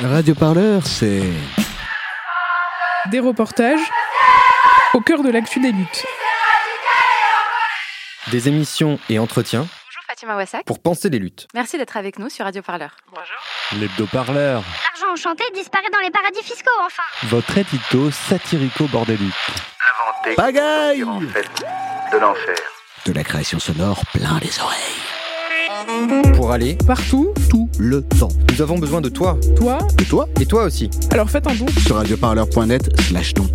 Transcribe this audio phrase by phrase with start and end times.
[0.00, 1.22] Radio Parleur, c'est.
[3.10, 3.80] Des reportages
[4.94, 6.04] au cœur de l'actu des luttes.
[8.30, 10.64] Des émissions et entretiens Bonjour Fatima Wassak.
[10.64, 11.48] pour penser les luttes.
[11.54, 12.90] Merci d'être avec nous sur Radio Parleur.
[13.78, 19.32] L'hebdo-parleur, L'argent enchanté disparaît dans les paradis fiscaux, enfin votre édito satirico-bordélique.
[20.24, 21.64] En fait
[22.12, 22.54] de l'enfer.
[23.06, 24.78] De la création sonore plein les oreilles.
[26.34, 28.28] Pour aller Partout, Tout le temps.
[28.52, 30.90] Nous avons besoin de toi toi, Et toi et toi aussi.
[31.10, 31.66] alors faites un don.
[31.86, 33.46] Sur radioparleur.net slash don.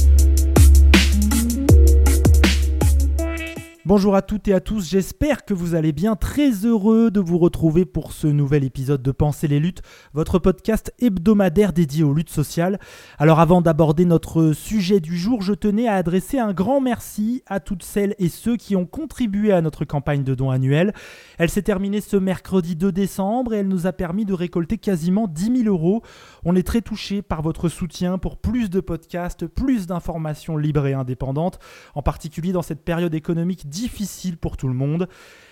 [3.88, 6.18] Bonjour à toutes et à tous, j'espère que vous allez bien.
[6.18, 9.82] Très heureux de vous retrouver pour ce nouvel épisode de Penser les luttes,
[10.14, 12.82] votre podcast hebdomadaire dédié aux luttes sociales.
[13.18, 17.62] Alors avant d'aborder notre sujet du jour, je tenais à adresser un grand merci à
[17.62, 20.94] toutes celles et ceux qui ont contribué à notre campagne de dons annuelle.
[21.38, 25.30] Elle s'est terminée ce mercredi 2 décembre et elle nous a permis de récolter quasiment
[25.30, 26.02] 10 000 euros.
[26.44, 30.94] On est très touchés par votre soutien pour plus de podcasts, plus d'informations libres et
[30.94, 31.60] indépendantes,
[31.96, 35.08] en particulier dans cette période économique difficile pour tout le monde.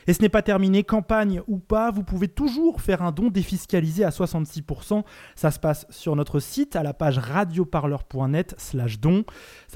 [0.08, 4.04] Et ce n'est pas terminé, campagne ou pas, vous pouvez toujours faire un don défiscalisé
[4.04, 5.04] à 66%.
[5.36, 9.24] Ça se passe sur notre site à la page radioparleur.net slash don.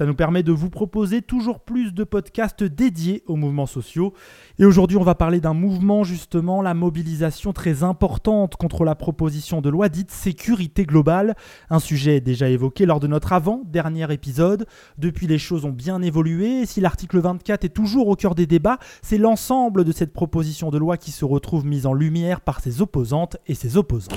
[0.00, 4.14] Ça nous permet de vous proposer toujours plus de podcasts dédiés aux mouvements sociaux.
[4.58, 9.60] Et aujourd'hui, on va parler d'un mouvement justement, la mobilisation très importante contre la proposition
[9.60, 11.34] de loi dite sécurité globale,
[11.68, 14.64] un sujet déjà évoqué lors de notre avant-dernier épisode.
[14.96, 18.46] Depuis, les choses ont bien évolué et si l'article 24 est toujours au cœur des
[18.46, 22.60] débats, c'est l'ensemble de cette proposition de loi qui se retrouve mise en lumière par
[22.60, 24.16] ses opposantes et ses opposants.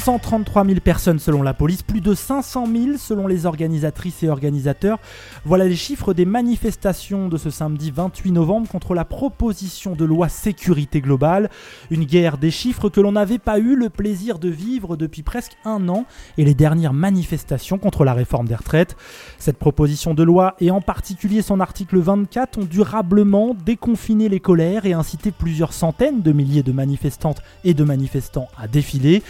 [0.00, 4.98] 133 000 personnes selon la police, plus de 500 000 selon les organisatrices et organisateurs.
[5.44, 10.30] Voilà les chiffres des manifestations de ce samedi 28 novembre contre la proposition de loi
[10.30, 11.50] sécurité globale.
[11.90, 15.52] Une guerre des chiffres que l'on n'avait pas eu le plaisir de vivre depuis presque
[15.66, 16.06] un an
[16.38, 18.96] et les dernières manifestations contre la réforme des retraites.
[19.38, 24.86] Cette proposition de loi et en particulier son article 24 ont durablement déconfiné les colères
[24.86, 29.22] et incité plusieurs centaines de milliers de manifestantes et de manifestants à défiler.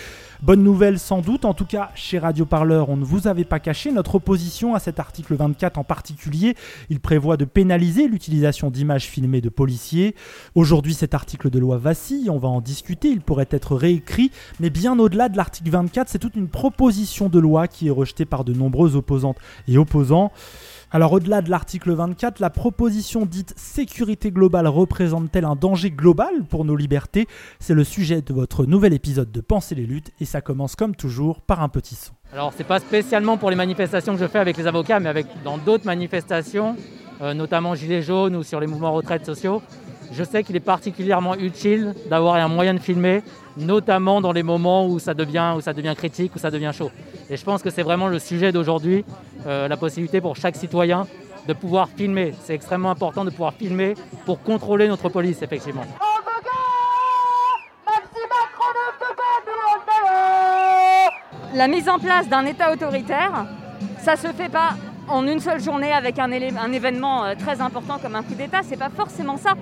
[0.43, 3.61] Bonne nouvelle sans doute, en tout cas chez Radio Parleur, on ne vous avait pas
[3.61, 6.55] caché notre opposition à cet article 24 en particulier.
[6.89, 10.15] Il prévoit de pénaliser l'utilisation d'images filmées de policiers.
[10.55, 14.31] Aujourd'hui, cet article de loi vacille, on va en discuter, il pourrait être réécrit,
[14.61, 18.25] mais bien au-delà de l'article 24, c'est toute une proposition de loi qui est rejetée
[18.25, 20.33] par de nombreuses opposantes et opposants.
[20.93, 26.65] Alors au-delà de l'article 24, la proposition dite sécurité globale représente-t-elle un danger global pour
[26.65, 27.29] nos libertés?
[27.61, 30.97] C'est le sujet de votre nouvel épisode de Penser les luttes et ça commence comme
[30.97, 32.11] toujours par un petit son.
[32.33, 35.29] Alors c'est pas spécialement pour les manifestations que je fais avec les avocats, mais avec
[35.45, 36.75] dans d'autres manifestations,
[37.23, 39.63] euh, notamment Gilets jaunes ou sur les mouvements retraites sociaux,
[40.11, 43.23] je sais qu'il est particulièrement utile d'avoir un moyen de filmer,
[43.57, 45.55] notamment dans les moments où ça devient,
[45.97, 46.91] critique, où ça devient chaud.
[47.29, 49.05] Et je pense que c'est vraiment le sujet d'aujourd'hui,
[49.47, 51.07] euh, la possibilité pour chaque citoyen
[51.47, 52.35] de pouvoir filmer.
[52.43, 53.95] C'est extrêmement important de pouvoir filmer
[54.25, 55.85] pour contrôler notre police, effectivement.
[61.55, 63.47] La mise en place d'un État autoritaire,
[63.99, 64.77] ça se fait pas
[65.09, 68.61] en une seule journée avec un, un événement euh, très important comme un coup d'État.
[68.63, 69.55] C'est pas forcément ça.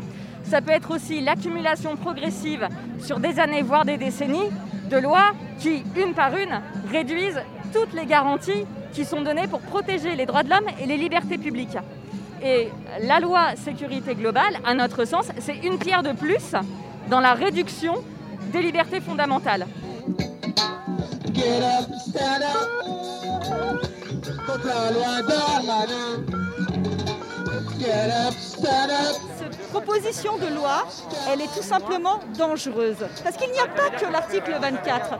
[0.48, 2.66] Ça peut être aussi l'accumulation progressive
[3.00, 4.48] sur des années, voire des décennies,
[4.90, 7.42] de lois qui, une par une, réduisent
[7.74, 8.64] toutes les garanties
[8.94, 11.76] qui sont données pour protéger les droits de l'homme et les libertés publiques.
[12.42, 12.68] Et
[13.02, 16.54] la loi sécurité globale, à notre sens, c'est une pierre de plus
[17.10, 17.96] dans la réduction
[18.50, 19.66] des libertés fondamentales.
[29.78, 30.88] Proposition de loi,
[31.28, 32.96] elle est tout simplement dangereuse.
[33.22, 35.10] Parce qu'il n'y a pas que l'article 24.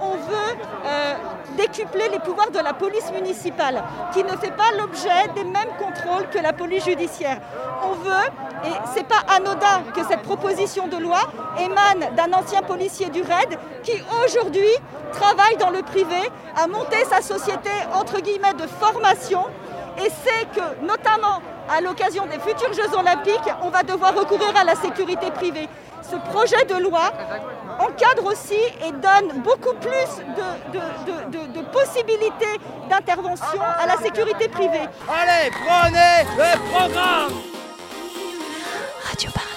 [0.00, 1.14] On veut euh,
[1.58, 3.84] décupler les pouvoirs de la police municipale,
[4.14, 7.40] qui ne fait pas l'objet des mêmes contrôles que la police judiciaire.
[7.84, 8.26] On veut,
[8.64, 11.20] et ce n'est pas anodin que cette proposition de loi
[11.58, 14.72] émane d'un ancien policier du RAID qui aujourd'hui
[15.12, 19.44] travaille dans le privé, a monté sa société entre guillemets de formation
[19.98, 24.64] et sait que notamment à l'occasion des futurs Jeux olympiques, on va devoir recourir à
[24.64, 25.68] la sécurité privée.
[26.02, 27.10] Ce projet de loi
[27.80, 34.48] encadre aussi et donne beaucoup plus de, de, de, de possibilités d'intervention à la sécurité
[34.48, 34.88] privée.
[35.08, 37.32] Allez, prenez le programme
[39.08, 39.55] Radio Parleur.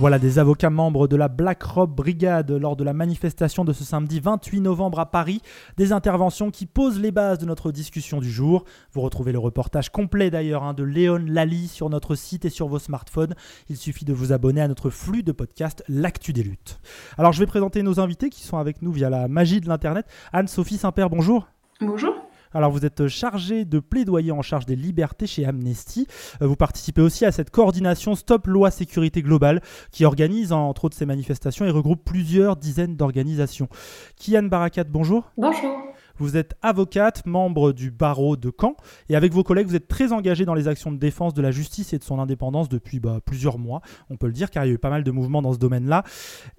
[0.00, 3.84] Voilà des avocats membres de la Black Robe Brigade lors de la manifestation de ce
[3.84, 5.42] samedi 28 novembre à Paris.
[5.76, 8.64] Des interventions qui posent les bases de notre discussion du jour.
[8.94, 12.66] Vous retrouvez le reportage complet d'ailleurs hein, de Léon Lally sur notre site et sur
[12.66, 13.34] vos smartphones.
[13.68, 16.80] Il suffit de vous abonner à notre flux de podcast L'actu des luttes.
[17.18, 20.06] Alors je vais présenter nos invités qui sont avec nous via la magie de l'Internet.
[20.32, 21.46] Anne-Sophie Saint-Père, bonjour.
[21.82, 22.14] Bonjour.
[22.52, 26.06] Alors vous êtes chargé de plaidoyer en charge des libertés chez Amnesty.
[26.42, 29.60] Euh, Vous participez aussi à cette coordination Stop Loi Sécurité Globale
[29.92, 33.68] qui organise entre autres ces manifestations et regroupe plusieurs dizaines d'organisations.
[34.16, 35.30] Kian Barakat, bonjour.
[35.36, 35.78] Bonjour.
[36.20, 38.74] Vous êtes avocate, membre du barreau de Caen,
[39.08, 41.50] et avec vos collègues, vous êtes très engagé dans les actions de défense de la
[41.50, 43.80] justice et de son indépendance depuis bah, plusieurs mois,
[44.10, 45.58] on peut le dire, car il y a eu pas mal de mouvements dans ce
[45.58, 46.04] domaine-là.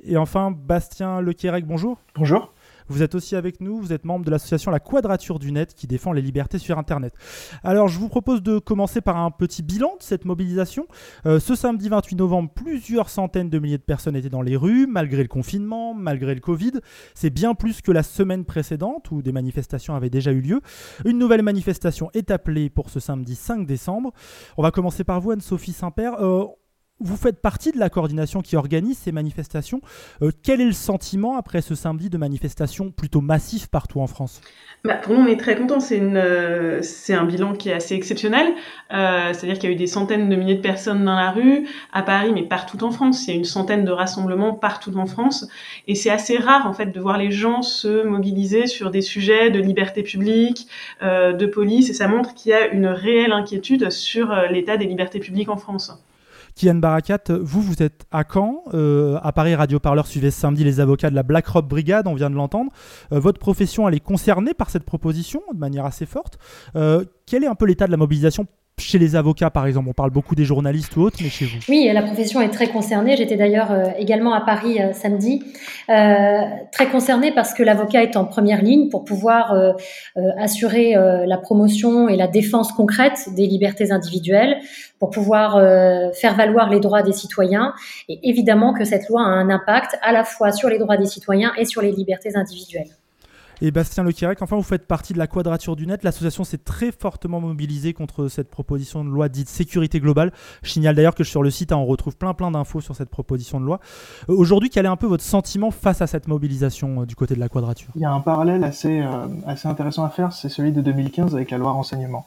[0.04, 2.00] Et enfin, Bastien Lequérec, bonjour.
[2.16, 2.56] Bonjour.
[2.88, 5.88] Vous êtes aussi avec nous, vous êtes membre de l'association La Quadrature du Net qui
[5.88, 7.14] défend les libertés sur Internet.
[7.64, 10.88] Alors je vous propose de commencer par un petit bilan de cette mobilisation.
[11.26, 14.88] Euh, ce samedi 28 novembre, plusieurs centaines de milliers de personnes étaient dans les rues,
[14.88, 16.74] malgré le confinement, malgré le Covid.
[17.14, 20.62] C'est bien plus que la semaine précédente où des manifestations avaient déjà eu lieu.
[21.06, 24.12] Une nouvelle manifestation est appelée pour ce samedi 5 décembre.
[24.58, 26.22] On va commencer par vous, Anne-Sophie Saint-Père.
[26.22, 26.46] Euh,
[27.04, 29.82] vous faites partie de la coordination qui organise ces manifestations.
[30.22, 34.42] Euh, quel est le sentiment après ce samedi de manifestations plutôt massives partout en France?
[34.84, 35.80] Bah, Pour nous, on est très contents.
[35.80, 38.54] C'est euh, un bilan qui est assez exceptionnel.
[38.94, 41.68] Euh, C'est-à-dire qu'il y a eu des centaines de milliers de personnes dans la rue,
[41.92, 43.28] à Paris, mais partout en France.
[43.28, 45.48] Il y a une centaine de rassemblements partout en France.
[45.88, 49.50] Et c'est assez rare, en fait, de voir les gens se mobiliser sur des sujets
[49.50, 50.68] de liberté publique,
[51.02, 51.90] de police.
[51.90, 55.58] Et ça montre qu'il y a une réelle inquiétude sur l'état des libertés publiques en
[55.58, 55.92] France.
[56.56, 58.64] Kian Barakat, vous, vous êtes à Caen.
[58.74, 62.14] Euh, à Paris, Radio Parleur ce samedi les avocats de la Black Robe Brigade, on
[62.14, 62.72] vient de l'entendre.
[63.12, 66.38] Euh, votre profession, elle est concernée par cette proposition de manière assez forte.
[66.76, 68.48] Euh, quel est un peu l'état de la mobilisation
[68.82, 71.60] chez les avocats, par exemple On parle beaucoup des journalistes ou autres, mais chez vous
[71.70, 73.16] Oui, la profession est très concernée.
[73.18, 75.44] J'étais d'ailleurs euh, également à Paris euh, samedi.
[75.90, 76.42] Euh,
[76.72, 79.54] très concernée parce que l'avocat est en première ligne pour pouvoir
[80.38, 84.58] assurer la promotion et la défense concrète des libertés individuelles,
[85.00, 85.54] pour pouvoir
[86.14, 87.74] faire valoir les droits des citoyens.
[88.08, 91.06] Et évidemment que cette loi a un impact à la fois sur les droits des
[91.06, 92.90] citoyens et sur les libertés individuelles.
[93.64, 96.04] Et Bastien Lequirec, enfin, vous faites partie de la Quadrature du Net.
[96.04, 100.34] L'association s'est très fortement mobilisée contre cette proposition de loi dite sécurité globale.
[100.64, 103.10] Je signale d'ailleurs que sur le site, hein, on retrouve plein plein d'infos sur cette
[103.10, 103.80] proposition de loi.
[104.30, 107.36] Euh, Aujourd'hui, quel est un peu votre sentiment face à cette mobilisation euh, du côté
[107.36, 107.92] de la Quadrature?
[107.96, 111.36] Il y a un parallèle assez, euh, assez intéressant à faire, c'est celui de 2015
[111.36, 112.26] avec la loi renseignement,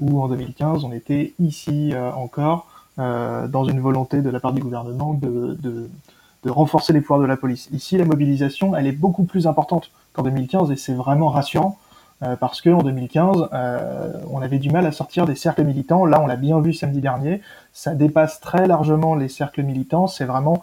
[0.00, 5.12] où en 2015, on était ici encore dans une volonté de la part du gouvernement
[5.14, 5.58] de,
[6.44, 7.68] de renforcer les pouvoirs de la police.
[7.72, 11.78] Ici, la mobilisation, elle est beaucoup plus importante qu'en 2015 et c'est vraiment rassurant
[12.22, 16.04] euh, parce que en 2015, euh, on avait du mal à sortir des cercles militants.
[16.04, 17.40] Là, on l'a bien vu samedi dernier,
[17.72, 20.06] ça dépasse très largement les cercles militants.
[20.06, 20.62] C'est vraiment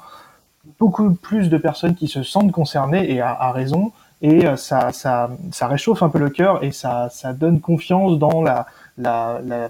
[0.79, 3.91] beaucoup plus de personnes qui se sentent concernées et à, raison.
[4.21, 8.17] Et euh, ça, ça, ça réchauffe un peu le cœur et ça, ça donne confiance
[8.19, 8.65] dans la,
[8.97, 9.69] la, la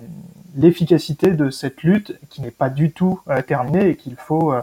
[0.55, 4.53] l'efficacité de cette lutte qui n'est pas du tout euh, terminée et qu'il faut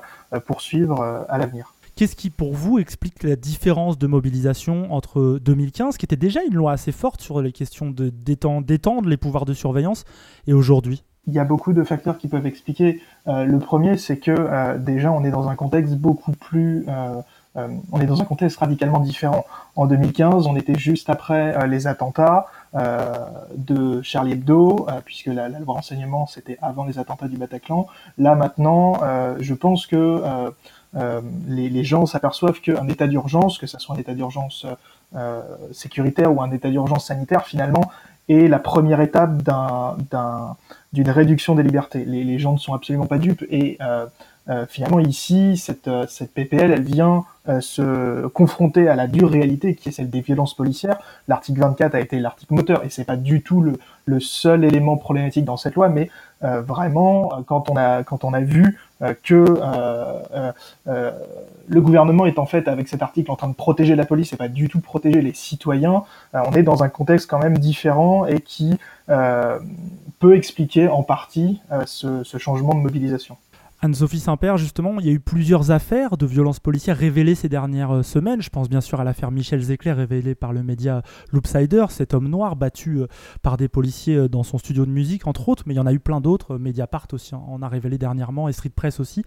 [0.45, 1.73] poursuivre à l'avenir.
[1.97, 6.55] Qu'est-ce qui, pour vous, explique la différence de mobilisation entre 2015, qui était déjà une
[6.55, 10.05] loi assez forte sur les questions d'étendre les pouvoirs de surveillance,
[10.47, 11.03] et aujourd'hui?
[11.27, 13.01] Il y a beaucoup de facteurs qui peuvent expliquer.
[13.29, 16.85] Euh, le premier, c'est que euh, déjà, on est dans un contexte beaucoup plus...
[16.89, 17.23] Euh,
[17.91, 19.47] on est dans un contexte radicalement différent.
[19.75, 26.59] En 2015, on était juste après les attentats de Charlie Hebdo, puisque la, renseignement, c'était
[26.61, 27.87] avant les attentats du Bataclan.
[28.19, 29.01] Là, maintenant,
[29.41, 30.21] je pense que
[30.95, 34.67] les, les, gens s'aperçoivent qu'un état d'urgence, que ce soit un état d'urgence
[35.15, 35.41] euh,
[35.73, 37.91] sécuritaire ou un état d'urgence sanitaire, finalement,
[38.29, 39.41] est la première étape
[40.93, 42.05] d'une réduction des libertés.
[42.05, 44.07] Les, les, gens ne sont absolument pas dupes et euh,
[44.69, 47.25] finalement ici, cette, cette PPL, elle vient
[47.61, 50.99] se confronter à la dure réalité qui est celle des violences policières.
[51.29, 54.97] L'article 24 a été l'article moteur et c'est pas du tout le, le, seul élément
[54.97, 56.11] problématique dans cette loi, mais
[56.41, 58.79] vraiment quand on a quand on a vu
[59.23, 59.45] que
[61.69, 64.37] le gouvernement est en fait avec cet article en train de protéger la police et
[64.37, 68.41] pas du tout protéger les citoyens, on est dans un contexte quand même différent et
[68.41, 73.37] qui peut expliquer en partie ce, ce changement de mobilisation.
[73.87, 77.99] Anne-Sophie Saint-Père, justement, il y a eu plusieurs affaires de violences policières révélées ces dernières
[77.99, 78.43] euh, semaines.
[78.43, 81.03] Je pense bien sûr à l'affaire Michel Zecler révélée par le média
[81.33, 83.07] Loopsider, cet homme noir battu euh,
[83.43, 85.87] par des policiers euh, dans son studio de musique, entre autres, mais il y en
[85.87, 86.59] a eu plein d'autres.
[86.59, 89.23] Mediapart aussi en a révélé dernièrement et Street Press aussi.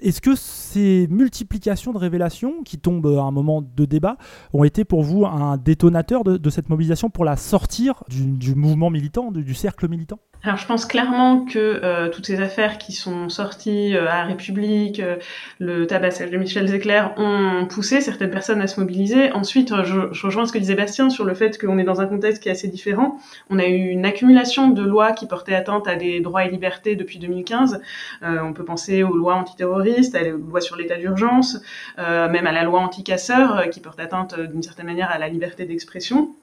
[0.00, 4.16] Est-ce que ces multiplications de révélations qui tombent à un moment de débat
[4.52, 9.30] ont été pour vous un détonateur de, cette mobilisation pour la sortir du, mouvement militant,
[9.30, 10.18] du cercle militant?
[10.44, 15.00] Alors je pense clairement que euh, toutes ces affaires qui sont sorties euh, à République,
[15.00, 15.16] euh,
[15.58, 19.32] le tabassage de Michel Zecler, ont poussé certaines personnes à se mobiliser.
[19.32, 22.06] Ensuite, je, je, rejoins ce que disait Bastien sur le fait qu'on est dans un
[22.06, 23.18] contexte qui est assez différent.
[23.50, 26.94] On a eu une accumulation de lois qui portaient atteinte à des droits et libertés
[26.94, 27.80] depuis 2015.
[28.22, 31.58] on peut penser aux lois antiterroristes, à la loi sur l'état d'urgence,
[31.96, 36.34] même à la loi anti-casseurs qui porte atteinte d'une certaine manière à la liberté d'expression.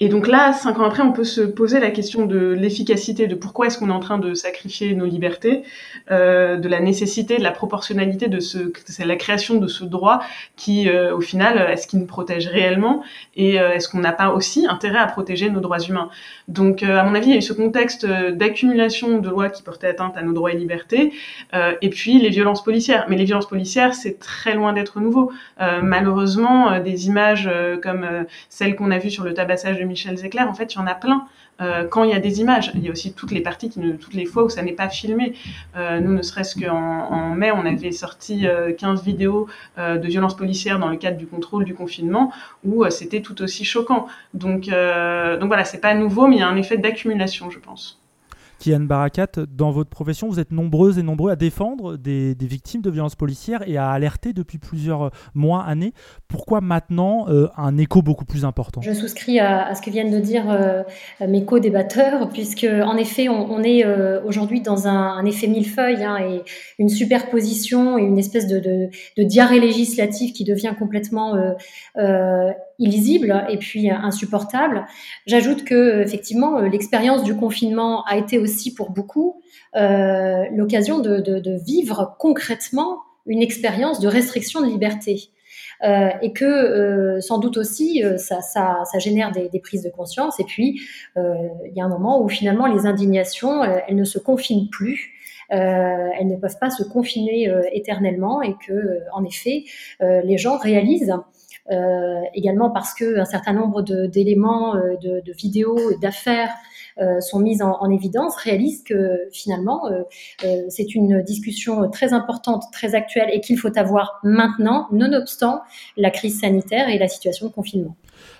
[0.00, 3.34] Et donc là, cinq ans après, on peut se poser la question de l'efficacité, de
[3.34, 5.62] pourquoi est-ce qu'on est en train de sacrifier nos libertés,
[6.10, 10.20] euh, de la nécessité, de la proportionnalité de ce, c'est la création de ce droit
[10.56, 13.02] qui, euh, au final, est-ce qu'il nous protège réellement
[13.36, 16.10] et euh, est-ce qu'on n'a pas aussi intérêt à protéger nos droits humains?
[16.48, 19.62] Donc, euh, à mon avis, il y a eu ce contexte d'accumulation de lois qui
[19.62, 21.12] portaient atteinte à nos droits et libertés,
[21.54, 23.06] euh, et puis les violences policières.
[23.08, 25.30] Mais les violences policières, c'est très loin d'être nouveau.
[25.82, 27.50] malheureusement, des images
[27.82, 28.06] comme
[28.48, 30.86] celles qu'on a vues sur le tabassage de Michel Zecler, en fait, il y en
[30.86, 31.26] a plein.
[31.60, 32.70] Euh, quand il y a des images.
[32.74, 35.34] Il y a aussi toutes les parties, toutes les fois où ça n'est pas filmé.
[35.76, 38.46] Euh, nous, ne serait-ce qu'en en mai, on avait sorti
[38.78, 42.32] 15 euh, vidéos de violences policières dans le cadre du contrôle du confinement,
[42.64, 44.06] où c'était tout aussi choquant.
[44.34, 48.00] Donc, donc voilà, c'est pas nouveau, mais il y a un effet d'accumulation, je pense.
[48.58, 52.90] Kian Barakat, dans votre profession, vous êtes nombreuses et nombreux à défendre des, victimes de
[52.90, 55.92] violences policières et à alerter depuis plusieurs mois, années.
[56.28, 58.80] Pourquoi maintenant euh, un écho beaucoup plus important?
[58.80, 60.82] Je souscris à, ce que viennent de dire euh,
[61.26, 66.42] mes co-débatteurs, puisque en effet, on, est euh, aujourd'hui dans un, effet millefeuille hein, et
[66.78, 71.34] une superposition et une espèce de, de, diarrhée législative qui devient complètement
[72.78, 74.86] illisible et puis insupportable.
[75.26, 79.42] J'ajoute que effectivement l'expérience du confinement a été aussi pour beaucoup
[79.76, 85.30] euh, l'occasion de, vivre concrètement une expérience de restriction de liberté.
[85.84, 90.40] Euh, et que euh, sans doute aussi ça, ça, génère des, prises de conscience.
[90.40, 90.80] Et puis
[91.16, 95.12] il y a un moment où finalement les indignations, elles ne se confinent plus.
[95.50, 99.64] elles ne peuvent pas se confiner éternellement et que, en effet,
[100.00, 101.14] les gens réalisent
[102.34, 106.54] également parce que un certain nombre d'éléments, de, de, vidéos, d'affaires
[107.00, 110.02] euh, sont mises en, évidence réalisent que finalement euh,
[110.44, 115.60] euh, c'est une discussion très importante, très actuelle et qu'il faut avoir maintenant, nonobstant
[115.96, 117.94] la crise sanitaire et la situation de confinement.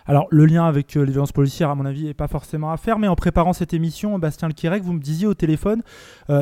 [0.07, 2.99] Alors, le lien avec les violences policières, à mon avis, n'est pas forcément à faire,
[2.99, 5.83] mais en préparant cette émission, Bastien Lequirec, vous me disiez au téléphone,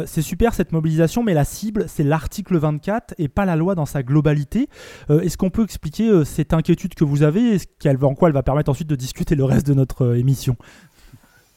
[0.06, 3.86] c'est super cette mobilisation, mais la cible, c'est l'article 24 et pas la loi dans
[3.86, 4.68] sa globalité.
[5.08, 7.58] Est-ce qu'on peut expliquer cette inquiétude que vous avez et
[8.02, 10.56] en quoi elle va permettre ensuite de discuter le reste de notre émission?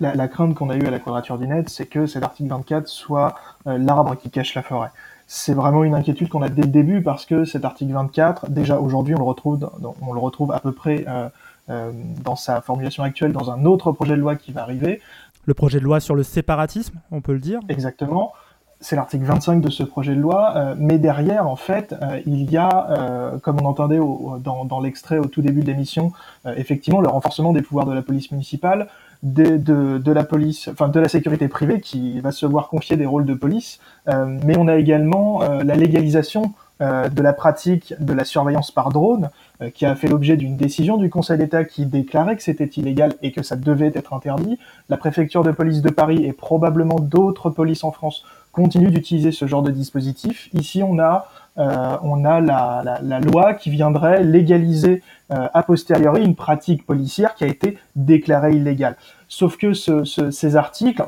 [0.02, 2.88] La, crainte qu'on a eue à la Quadrature du Net, c'est que cet article 24
[2.88, 3.36] soit
[3.68, 4.92] euh, l'arbre qui cache la forêt.
[5.28, 8.80] C'est vraiment une inquiétude qu'on a dès le début parce que cet article 24, déjà
[8.80, 9.70] aujourd'hui, on le retrouve,
[10.02, 11.30] on le retrouve à peu près euh, euh,
[11.70, 15.02] dans sa formulation actuelle dans un autre projet de loi qui va arriver.
[15.46, 17.60] Le projet de loi sur le séparatisme, on peut le dire.
[17.70, 18.34] Exactement.
[18.82, 21.94] C'est l'article 25 de ce projet de loi, mais derrière, en fait,
[22.26, 26.14] il y a, comme on entendait dans, dans l'extrait au tout début de l'émission,
[26.56, 28.88] effectivement, le renforcement des pouvoirs de la police municipale,
[29.24, 32.96] de, de, de, la police, enfin de la sécurité privée qui va se voir confier
[32.96, 37.34] des rôles de police, euh, mais on a également euh, la légalisation euh, de la
[37.34, 39.30] pratique de la surveillance par drone,
[39.74, 43.32] qui a fait l'objet d'une décision du Conseil d'État qui déclarait que c'était illégal et
[43.32, 44.58] que ça devait être interdit.
[44.88, 49.48] La préfecture de police de Paris et probablement d'autres polices en France continuent d'utiliser ce
[49.48, 50.50] genre de dispositif.
[50.54, 55.02] Ici, on a euh, on a la, la, loi qui viendrait légaliser
[55.32, 58.96] euh, a posteriori une pratique policière qui a été déclarée illégale.
[59.28, 61.04] Sauf que ce, ces articles,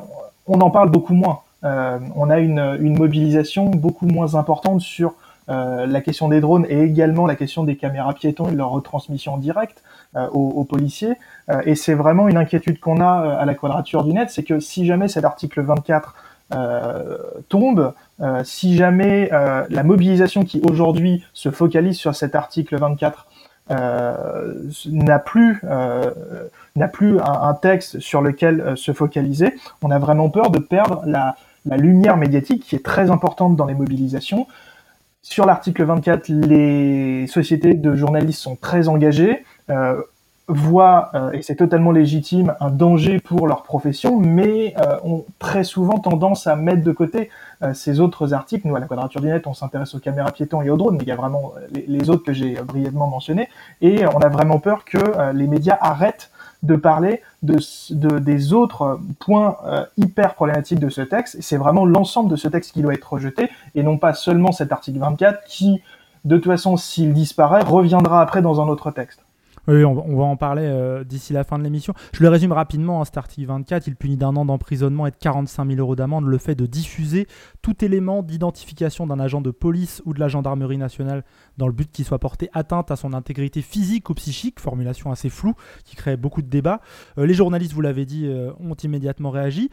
[0.46, 1.40] on en parle beaucoup moins.
[1.64, 5.14] Euh, on a une, une, mobilisation beaucoup moins importante sur
[5.48, 9.38] la question des drones et également la question des caméras piétons et leur retransmission en
[9.38, 9.82] direct
[10.14, 11.14] aux, aux, policiers.
[11.64, 14.86] et c'est vraiment une inquiétude qu'on a à la quadrature du net, c'est que si
[14.86, 16.14] jamais cet article 24
[17.48, 17.92] tombe,
[18.44, 23.26] si jamais la mobilisation qui aujourd'hui se focalise sur cet article 24
[23.70, 25.62] n'a plus
[26.76, 31.36] n'a plus un, texte sur lequel se focaliser, on a vraiment peur de perdre la,
[31.66, 34.46] la lumière médiatique qui est très importante dans les mobilisations.
[35.22, 40.02] Sur l'article 24, les sociétés de journalistes sont très engagées, euh,
[40.48, 45.62] voient, euh, et c'est totalement légitime, un danger pour leur profession, mais euh, ont très
[45.62, 47.30] souvent tendance à mettre de côté
[47.62, 48.66] euh, ces autres articles.
[48.66, 51.04] Nous, à la Quadrature du Net, on s'intéresse aux caméras piétons et aux drones, mais
[51.04, 53.48] il y a vraiment les, les autres que j'ai brièvement mentionnés,
[53.80, 56.30] et on a vraiment peur que les médias arrêtent
[56.62, 57.56] de parler de,
[57.90, 61.38] de des autres points euh, hyper problématiques de ce texte.
[61.40, 64.72] C'est vraiment l'ensemble de ce texte qui doit être rejeté et non pas seulement cet
[64.72, 65.82] article 24 qui,
[66.24, 69.20] de toute façon, s'il disparaît, reviendra après dans un autre texte.
[69.68, 71.94] Oui, on, va en parler euh, d'ici la fin de l'émission.
[72.12, 75.16] Je le résume rapidement, hein, cet article 24, il punit d'un an d'emprisonnement et de
[75.16, 77.28] 45 000 euros d'amende le fait de diffuser
[77.62, 81.22] tout élément d'identification d'un agent de police ou de la gendarmerie nationale
[81.58, 85.28] dans le but qu'il soit porté atteinte à son intégrité physique ou psychique, formulation assez
[85.28, 85.54] floue
[85.84, 86.80] qui crée beaucoup de débats.
[87.18, 89.70] Euh, les journalistes, vous l'avez dit, euh, ont immédiatement réagi.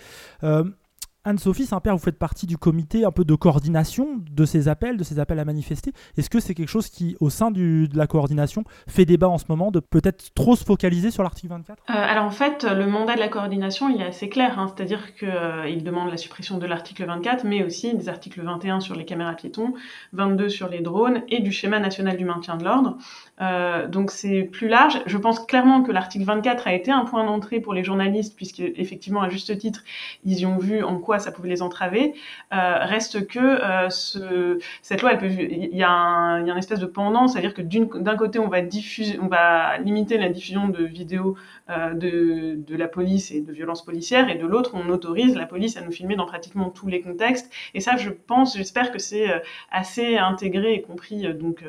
[1.25, 5.03] Anne-Sophie Saint-Père, vous faites partie du comité un peu de coordination de ces appels, de
[5.03, 5.91] ces appels à manifester.
[6.17, 9.43] Est-ce que c'est quelque chose qui, au sein de la coordination, fait débat en ce
[9.49, 13.15] moment de peut-être trop se focaliser sur l'article 24 euh, Alors en fait, le mandat
[13.15, 14.67] de la coordination, il est assez clair, hein.
[14.73, 18.95] c'est-à-dire qu'il euh, demande la suppression de l'article 24, mais aussi des articles 21 sur
[18.95, 19.73] les caméras piétons,
[20.13, 22.97] 22 sur les drones et du schéma national du maintien de l'ordre.
[23.41, 25.01] Euh, donc c'est plus large.
[25.05, 28.61] Je pense clairement que l'article 24 a été un point d'entrée pour les journalistes, puisque
[28.61, 29.83] effectivement, à juste titre,
[30.23, 32.13] ils y ont vu en quoi ça pouvait les entraver.
[32.53, 37.53] Euh, reste que euh, ce, cette loi, il y, a une espèce de pendant, c'est-à-dire
[37.53, 41.35] que d'un côté, on va limiter la diffusion de vidéos
[41.69, 45.45] euh, de, de, la police et de violences policières, et de l'autre, on autorise la
[45.45, 47.51] police à nous filmer dans pratiquement tous les contextes.
[47.73, 49.27] Et ça, je pense, j'espère que c'est
[49.71, 51.33] assez intégré et compris.
[51.33, 51.63] Donc,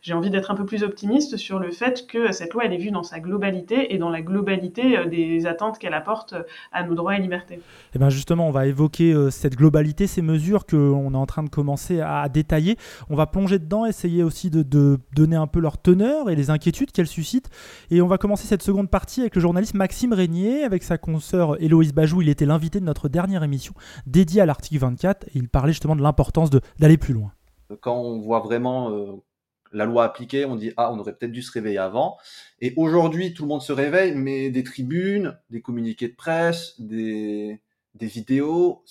[0.00, 2.78] j'ai envie d'être un peu plus optimiste sur le fait que cette loi, elle est
[2.78, 6.34] vue dans sa globalité et dans la globalité des attentes qu'elle apporte
[6.72, 7.54] à nos droits et libertés.
[7.54, 7.60] Et
[7.94, 8.85] eh bien justement, on va évoquer
[9.30, 12.76] cette globalité, ces mesures qu'on est en train de commencer à détailler.
[13.10, 16.50] On va plonger dedans, essayer aussi de, de donner un peu leur teneur et les
[16.50, 17.50] inquiétudes qu'elles suscitent.
[17.90, 21.60] Et on va commencer cette seconde partie avec le journaliste Maxime Régnier, avec sa consoeur
[21.62, 23.74] Héloïse Bajou, il était l'invité de notre dernière émission
[24.06, 27.32] dédiée à l'article 24 et il parlait justement de l'importance d'aller plus loin.
[27.80, 29.12] Quand on voit vraiment euh,
[29.72, 32.16] la loi appliquée, on dit ah on aurait peut-être dû se réveiller avant.
[32.60, 37.60] Et aujourd'hui tout le monde se réveille, mais des tribunes, des communiqués de presse, des,
[37.96, 38.84] des vidéos,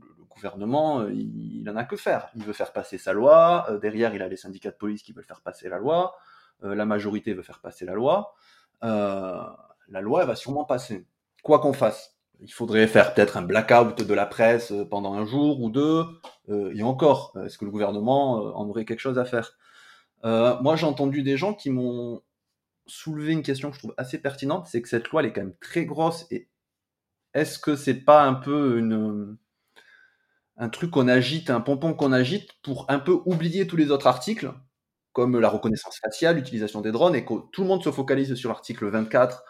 [0.00, 2.28] le gouvernement euh, il, en a que faire.
[2.34, 3.66] Il veut faire passer sa loi.
[3.70, 6.14] Euh, derrière il a les syndicats de police qui veulent faire passer la loi.
[6.62, 8.34] la majorité veut faire passer la loi
[9.92, 11.06] la loi va sûrement passer.
[11.42, 12.16] Quoi qu'on fasse.
[12.40, 16.04] Il faudrait faire peut-être un blackout de la presse euh, pendant un jour ou deux.
[16.48, 19.56] Euh, et encore, est-ce que le gouvernement euh, en aurait quelque chose à faire?
[20.24, 22.22] Moi, j'ai entendu des gens qui m'ont
[22.86, 25.40] soulevé une question que je trouve assez pertinente, c'est que cette loi, elle est quand
[25.40, 26.26] même très grosse.
[26.30, 26.48] Et
[27.34, 29.36] est-ce que c'est pas un peu une
[30.58, 34.06] un truc qu'on agite, un pompon qu'on agite pour un peu oublier tous les autres
[34.06, 34.52] articles,
[35.12, 38.50] comme la reconnaissance faciale, l'utilisation des drones, et que tout le monde se focalise sur
[38.50, 39.42] l'article 24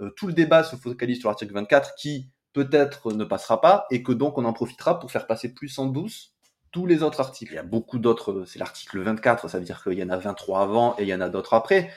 [0.00, 4.02] euh, tout le débat se focalise sur l'article 24 qui peut-être ne passera pas et
[4.02, 6.34] que donc on en profitera pour faire passer plus en douce
[6.70, 7.52] tous les autres articles.
[7.52, 10.10] Il y a beaucoup d'autres, euh, c'est l'article 24, ça veut dire qu'il y en
[10.10, 11.90] a 23 avant et il y en a d'autres après.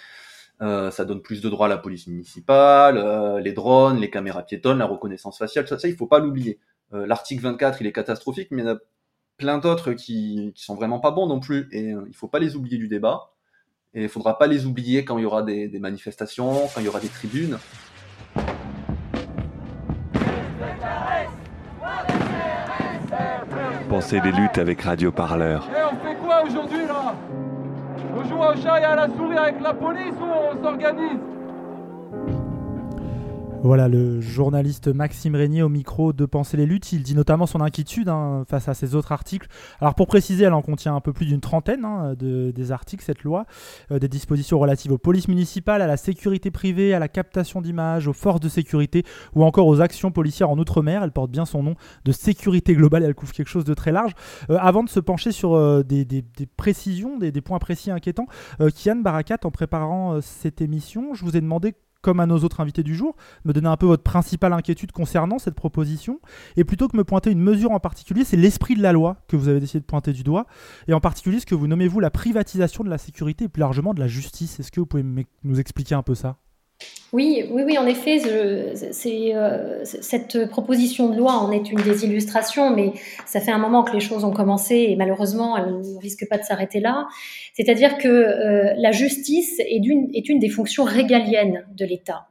[0.61, 4.79] Euh, ça donne plus de droits à la police municipale, les drones, les caméras piétonnes,
[4.79, 6.59] la reconnaissance faciale, ça, ça il faut pas l'oublier.
[6.91, 8.79] L'article 24, il est catastrophique, mais il y en a
[9.37, 12.55] plein d'autres qui, qui sont vraiment pas bons non plus, et il faut pas les
[12.55, 13.31] oublier du débat.
[13.93, 16.85] Et il faudra pas les oublier quand il y aura des, des manifestations, quand il
[16.85, 17.57] y aura des tribunes.
[23.89, 25.67] Pensez des luttes avec Radio Parleur.
[28.39, 31.19] Au chat et à la souris avec la police ou on s'organise
[33.61, 36.93] voilà le journaliste Maxime Régnier au micro de Penser les luttes.
[36.93, 39.47] Il dit notamment son inquiétude hein, face à ces autres articles.
[39.81, 43.03] Alors pour préciser, elle en contient un peu plus d'une trentaine hein, de, des articles,
[43.03, 43.45] cette loi,
[43.91, 48.07] euh, des dispositions relatives aux polices municipales, à la sécurité privée, à la captation d'images,
[48.07, 49.03] aux forces de sécurité
[49.35, 51.03] ou encore aux actions policières en Outre-mer.
[51.03, 54.13] Elle porte bien son nom de sécurité globale, elle couvre quelque chose de très large.
[54.49, 56.05] Euh, avant de se pencher sur euh, des,
[56.55, 58.27] précisions, des, des, points précis inquiétants,
[58.73, 62.83] Kian Barakat, en préparant cette émission, je vous ai demandé comme à nos autres invités
[62.83, 66.19] du jour, me donner un peu votre principale inquiétude concernant cette proposition.
[66.55, 69.35] Et plutôt que me pointer une mesure en particulier, c'est l'esprit de la loi que
[69.35, 70.45] vous avez décidé de pointer du doigt.
[70.87, 73.59] Et en particulier, ce que vous nommez, vous, la privatisation de la sécurité et plus
[73.59, 74.59] largement de la justice.
[74.59, 75.05] Est-ce que vous pouvez
[75.43, 76.37] nous expliquer un peu ça?
[77.11, 82.69] Oui, oui, oui, en effet, euh, cette proposition de loi en est une des illustrations,
[82.75, 82.93] mais
[83.25, 86.37] ça fait un moment que les choses ont commencé et malheureusement, elles ne risquent pas
[86.37, 87.07] de s'arrêter là.
[87.53, 92.27] C'est-à-dire que euh, la justice est, une, des fonctions régaliennes de l'État.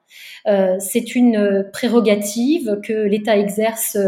[0.47, 3.99] Euh, c'est une prérogative que l'État exerce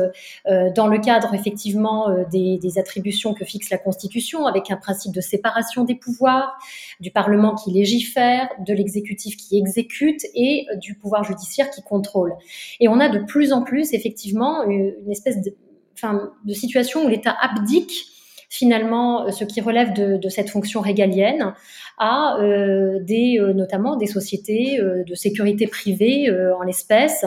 [0.46, 5.20] dans le cadre effectivement des, des, attributions que fixe la Constitution, avec un principe de
[5.20, 6.56] séparation des pouvoirs,
[7.00, 12.34] du Parlement qui légifère, de l'exécutif qui exécute et du pouvoir judiciaire qui contrôle.
[12.80, 15.54] Et on a de plus en plus effectivement une espèce de,
[15.94, 18.10] enfin, de situation où l'État abdique
[18.50, 21.54] finalement ce qui relève de, cette fonction régalienne
[21.98, 27.24] à euh, des, euh, notamment des sociétés euh, de sécurité privée en l'espèce.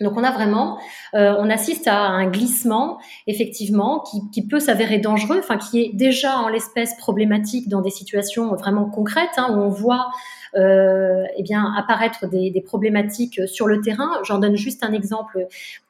[0.00, 0.80] Donc on a vraiment,
[1.12, 2.98] on assiste à un glissement
[3.28, 8.56] effectivement qui, peut s'avérer dangereux, enfin qui est déjà en l'espèce problématique dans des situations
[8.56, 10.10] vraiment concrètes hein, où on voit euh,
[10.56, 14.10] eh bien apparaître des, problématiques sur le terrain.
[14.24, 15.46] J'en donne juste un exemple.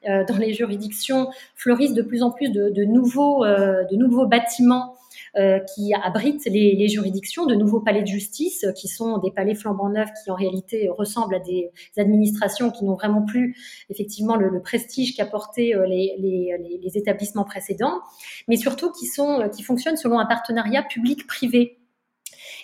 [0.07, 4.95] Euh, dans les juridictions fleurissent de plus en plus de, euh, nouveaux bâtiments
[5.37, 9.53] euh, qui abritent les, juridictions, de nouveaux palais de justice, euh, qui sont des palais
[9.53, 13.57] flambant neufs qui en réalité ressemblent à des administrations qui n'ont vraiment plus
[13.89, 17.99] effectivement le, prestige qu'apportaient euh, les, établissements précédents,
[18.47, 21.79] mais surtout qui, sont, qui fonctionnent selon un partenariat public-privé.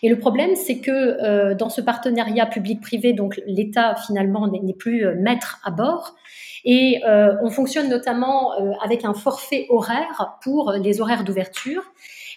[0.03, 5.05] Et le problème, c'est que euh, dans ce partenariat public-privé, donc l'État finalement n'est plus
[5.15, 6.15] maître à bord,
[6.63, 11.83] et euh, on fonctionne notamment euh, avec un forfait horaire pour les horaires d'ouverture.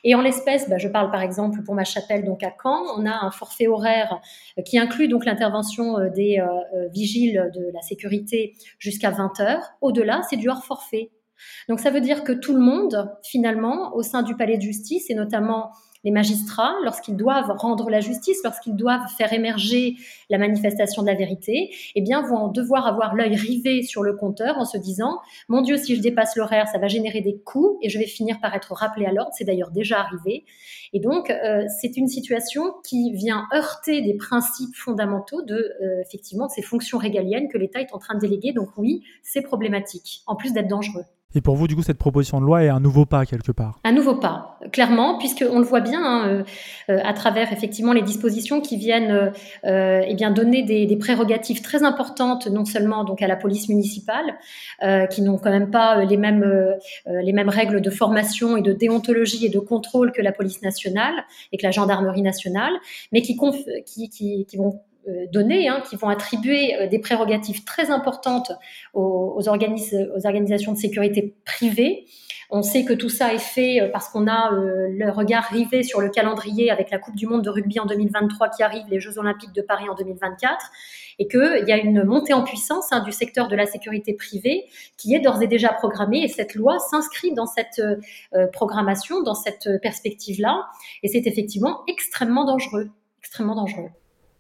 [0.05, 3.07] Et en l'espèce, bah, je parle par exemple pour ma chapelle donc à Caen, on
[3.07, 4.21] a un forfait horaire
[4.59, 9.63] euh, qui inclut donc l'intervention euh, des euh, vigiles de la sécurité jusqu'à 20 heures.
[9.81, 11.11] Au-delà, c'est du hors forfait.
[11.69, 15.11] Donc ça veut dire que tout le monde, finalement, au sein du palais de justice,
[15.11, 15.71] et notamment
[16.05, 19.97] les magistrats, lorsqu'ils doivent rendre la justice, lorsqu'ils doivent faire émerger
[20.31, 24.59] la manifestation de la vérité, eh bien, vont devoir avoir l'œil rivé sur le compteur
[24.59, 27.89] en se disant, mon Dieu, si je dépasse l'horaire, ça va générer des coûts et
[27.89, 29.33] je vais finir par être rappelé à l'ordre.
[29.35, 30.45] C'est d'ailleurs déjà arrivé.
[30.93, 36.47] Et donc, euh, c'est une situation qui vient heurter des principes fondamentaux de, euh, effectivement,
[36.47, 38.53] de ces fonctions régaliennes que l'État est en train de déléguer.
[38.53, 41.05] Donc oui, c'est problématique, en plus d'être dangereux.
[41.37, 43.81] Et pour vous, du coup, cette proposition de loi est un nouveau pas quelque part.
[43.83, 46.43] Un nouveau pas, clairement, puisqu'on le voit bien hein, euh,
[46.91, 49.33] euh, à travers effectivement les dispositions qui viennent
[49.65, 54.39] euh, eh bien donner des, prérogatives très importantes, non seulement donc à la police municipale,
[55.11, 56.45] qui n'ont quand même pas les mêmes
[57.07, 61.15] les mêmes règles de formation et de déontologie et de contrôle que la police nationale
[61.53, 62.73] et que la gendarmerie nationale,
[63.13, 63.37] mais qui,
[64.57, 64.81] vont
[65.33, 68.53] données hein, qui vont attribuer euh, des prérogatives très importantes
[68.93, 72.07] aux, organisations de sécurité privées.
[72.51, 76.01] On sait que tout ça est fait euh, parce qu'on a le regard rivé sur
[76.01, 79.19] le calendrier avec la Coupe du Monde de rugby en 2023 qui arrive, les Jeux
[79.19, 80.71] Olympiques de Paris en 2024,
[81.19, 84.65] et qu'il y a une montée en puissance hein, du secteur de la sécurité privée
[84.97, 89.35] qui est d'ores et déjà programmée, et cette loi s'inscrit dans cette euh, programmation, dans
[89.35, 90.67] cette perspective-là,
[91.03, 92.91] et c'est effectivement extrêmement dangereux,
[93.21, 93.91] extrêmement dangereux.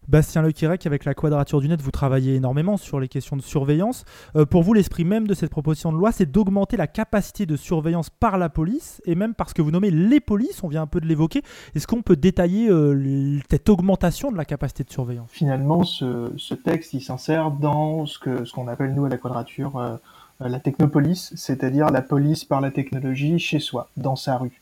[0.08, 4.04] Bastien Lequirec, avec la Quadrature du Net, vous travaillez énormément sur les questions de surveillance.
[4.36, 7.56] Euh, pour vous, l'esprit même de cette proposition de loi, c'est d'augmenter la capacité de
[7.56, 10.86] surveillance par la police, et même parce que vous nommez les polices, on vient un
[10.86, 11.42] peu de l'évoquer.
[11.74, 15.30] Est-ce qu'on peut détailler euh, cette augmentation de la capacité de surveillance?
[15.30, 19.96] Finalement, ce, texte, il s'insère dans ce qu'on ce appelle, nous, à la Quadrature, euh,
[20.40, 24.60] la technopolice, c'est-à-dire la police par la technologie chez soi, dans sa rue.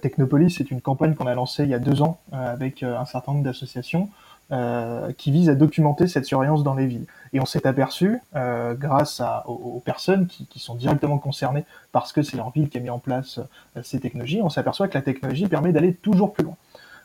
[0.00, 3.32] Technopolis, c'est une campagne qu'on a lancée il y a deux ans avec un certain
[3.32, 4.08] nombre d'associations
[4.52, 7.06] euh, qui vise à documenter cette surveillance dans les villes.
[7.32, 12.12] Et on s'est aperçu, euh, grâce à, aux, personnes qui, qui, sont directement concernées parce
[12.12, 13.40] que c'est leur ville qui a mis en place
[13.76, 16.56] euh, ces technologies, on s'aperçoit que la technologie permet d'aller toujours plus loin.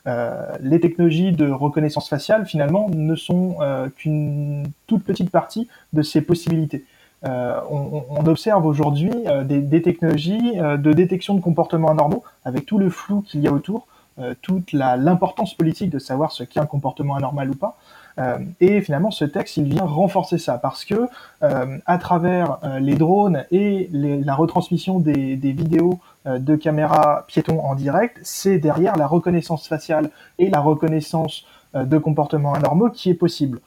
[0.06, 6.02] Euh, les technologies de reconnaissance faciale, finalement, ne sont euh, qu'une toute petite partie de
[6.02, 6.84] ces possibilités.
[7.24, 9.10] Euh, on, on, observe aujourd'hui
[9.44, 13.52] des, des, technologies de détection de comportements anormaux, avec tout le flou qu'il y a
[13.52, 13.97] autour, euh,
[14.42, 17.76] toute l'importance politique de savoir ce qu'est un comportement anormal ou pas.
[18.18, 21.08] Euh, et finalement, ce texte, il vient renforcer ça parce que
[21.42, 27.24] euh, à travers euh, les drones et la retransmission des, des vidéos euh, de caméras
[27.28, 32.90] piétons en direct, c'est derrière la reconnaissance faciale et la reconnaissance euh, de comportements anormaux
[32.90, 33.60] qui est possible.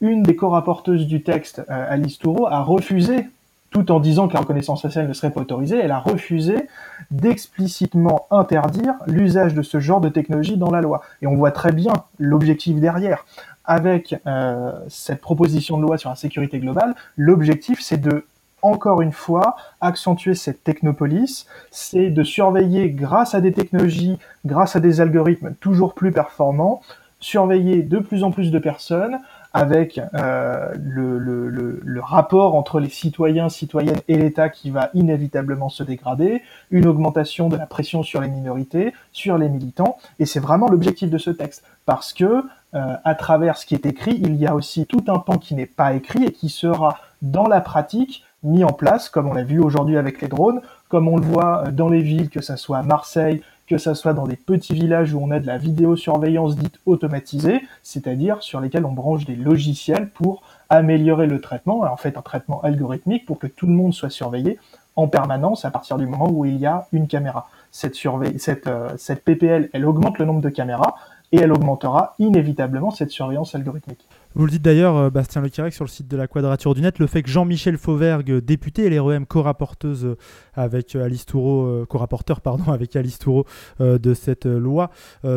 [0.00, 3.26] Une des co-rapporteuses du texte, Alice Toureau, a refusé
[3.74, 6.68] tout en disant que la reconnaissance faciale ne serait pas autorisée, elle a refusé
[7.10, 11.02] d'explicitement interdire l'usage de ce genre de technologie dans la loi.
[11.22, 13.26] Et on voit très bien l'objectif derrière.
[13.64, 18.26] Avec euh, cette proposition de loi sur la sécurité globale, l'objectif c'est de
[18.62, 24.80] encore une fois, accentuer cette technopolis, c'est de surveiller grâce à des technologies, grâce à
[24.80, 26.80] des algorithmes toujours plus performants,
[27.20, 29.18] surveiller de plus en plus de personnes,
[29.54, 34.90] avec euh, le, le, le, le, rapport entre les citoyens, citoyennes et l'État qui va
[34.94, 40.26] inévitablement se dégrader, une augmentation de la pression sur les minorités, sur les militants, et
[40.26, 44.18] c'est vraiment l'objectif de ce texte, parce que euh, à travers ce qui est écrit,
[44.20, 47.46] il y a aussi tout un pan qui n'est pas écrit et qui sera dans
[47.46, 51.16] la pratique mis en place, comme on l'a vu aujourd'hui avec les drones, comme on
[51.16, 54.36] le voit dans les villes, que ça soit à Marseille, que ça soit dans des
[54.36, 59.24] petits villages où on a de la vidéosurveillance dite automatisée, c'est-à-dire sur lesquels on branche
[59.24, 63.72] des logiciels pour améliorer le traitement, en fait un traitement algorithmique pour que tout le
[63.72, 64.58] monde soit surveillé
[64.96, 67.48] en permanence à partir du moment où il y a une caméra.
[67.70, 67.96] Cette,
[68.38, 70.94] cette, euh, PPL, elle augmente le nombre de caméras
[71.32, 74.06] et elle augmentera inévitablement cette surveillance algorithmique.
[74.36, 77.00] Vous le dites d'ailleurs, euh, Bastien Lequirec, sur le site de la Quadrature du Net,
[77.00, 80.16] le fait que Jean-Michel Fauvergue, député, et l'REM co-rapporteuse
[80.56, 83.44] avec Alice Toureau, euh, co-rapporteur pardon, avec Alice Toureau
[83.80, 84.90] de cette loi,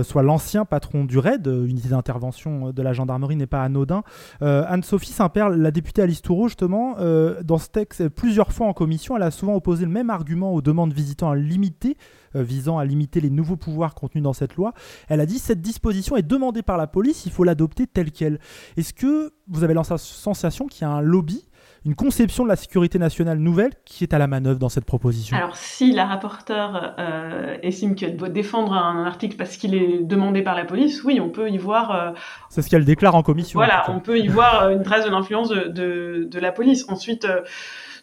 [0.04, 4.04] soit l'ancien patron du RAID, unité d'intervention de la gendarmerie, n'est pas anodin.
[4.42, 6.96] Anne-Sophie Saint-Père, la députée Alice Toureau, justement,
[7.44, 10.62] dans ce texte, plusieurs fois en commission, elle a souvent opposé le même argument aux
[10.62, 11.98] demandes visitant à limiter
[12.36, 14.74] visant à limiter les nouveaux pouvoirs contenus dans cette loi.
[15.08, 18.40] Elle a dit cette disposition est demandée par la police, il faut l'adopter telle qu'elle.
[18.76, 21.47] Est-ce que vous avez la sensation qu'il y a un lobby
[21.88, 25.38] une conception de la sécurité nationale nouvelle qui est à la manœuvre dans cette proposition
[25.38, 30.42] Alors, si la rapporteure euh, estime qu'elle doit défendre un article parce qu'il est demandé
[30.42, 31.92] par la police, oui, on peut y voir.
[31.92, 32.12] Euh,
[32.50, 33.58] C'est ce qu'elle déclare en commission.
[33.58, 36.84] Voilà, on peut y voir euh, une trace de l'influence de, de, de, la police.
[36.90, 37.26] Ensuite.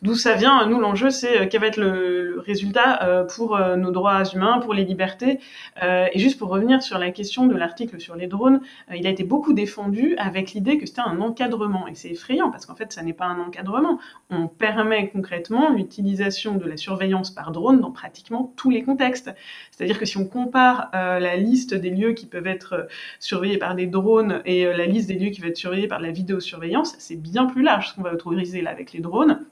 [0.05, 3.75] D'où ça vient Nous, l'enjeu, c'est euh, quel va être le, résultat euh, pour euh,
[3.77, 5.41] nos droits humains, pour les libertés.
[5.81, 8.61] et juste pour revenir sur la question de l'article sur les drones,
[8.95, 11.89] il a été beaucoup défendu avec l'idée que c'était un encadrement.
[11.89, 13.99] Et c'est effrayant parce qu'en fait, ça n'est pas un encadrement.
[14.29, 19.31] On permet concrètement l'utilisation de la surveillance par drone dans pratiquement tous les contextes.
[19.71, 22.89] C'est-à-dire que si on compare la liste des lieux qui peuvent être
[23.21, 26.11] surveillés par des drones et la liste des lieux qui vont être surveillés par la
[26.11, 29.47] vidéosurveillance, c'est bien plus large ce qu'on va autoriser là avec les drones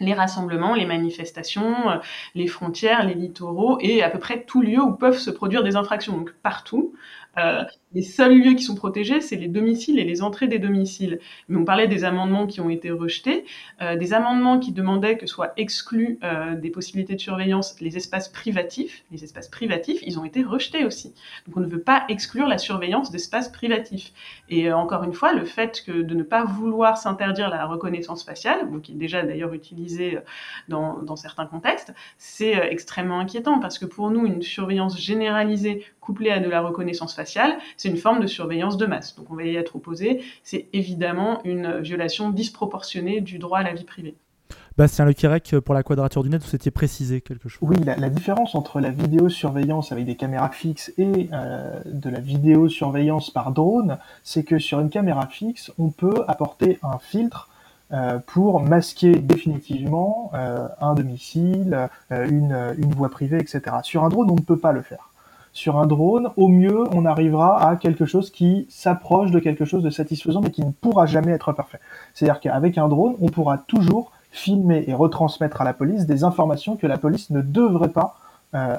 [0.00, 1.96] les rassemblements, les manifestations, euh,
[2.34, 5.76] les frontières, les littoraux et à peu près tout lieu où peuvent se produire des
[5.76, 6.16] infractions.
[6.16, 6.94] Donc partout,
[7.38, 11.20] euh, les seuls lieux qui sont protégés, c'est les domiciles et les entrées des domiciles.
[11.48, 13.44] Mais on parlait des amendements qui ont été rejetés,
[13.80, 18.28] euh, des amendements qui demandaient que soient exclus euh, des possibilités de surveillance les espaces
[18.28, 19.04] privatifs.
[19.12, 21.14] Les espaces privatifs, ils ont été rejetés aussi.
[21.46, 24.12] Donc on ne veut pas exclure la surveillance d'espaces privatifs.
[24.48, 28.24] Et euh, encore une fois, le fait que de ne pas vouloir s'interdire la reconnaissance
[28.24, 30.18] faciale, qui est déjà d'ailleurs utilisée
[30.68, 36.30] dans, dans certains contextes, c'est extrêmement inquiétant parce que pour nous, une surveillance généralisée couplée
[36.30, 39.16] à de la reconnaissance faciale, c'est une forme de surveillance de masse.
[39.16, 40.22] Donc on va y être opposé.
[40.42, 44.14] C'est évidemment une violation disproportionnée du droit à la vie privée.
[44.76, 47.60] Bastien Lequirec, pour la quadrature du net, vous étiez précisé quelque chose?
[47.62, 53.30] Oui, la, différence entre la vidéosurveillance avec des caméras fixes et euh, de la vidéosurveillance
[53.30, 57.48] par drone, c'est que sur une caméra fixe, on peut apporter un filtre
[57.92, 63.76] euh, pour masquer définitivement euh, un domicile, une, une voie privée, etc.
[63.84, 65.13] Sur un drone, on ne peut pas le faire
[65.54, 69.84] sur un drone, au mieux, on arrivera à quelque chose qui s'approche de quelque chose
[69.84, 71.78] de satisfaisant, mais qui ne pourra jamais être parfait.
[72.12, 76.76] C'est-à-dire qu'avec un drone, on pourra toujours filmer et retransmettre à la police des informations
[76.76, 78.16] que la police ne devrait pas
[78.54, 78.76] euh.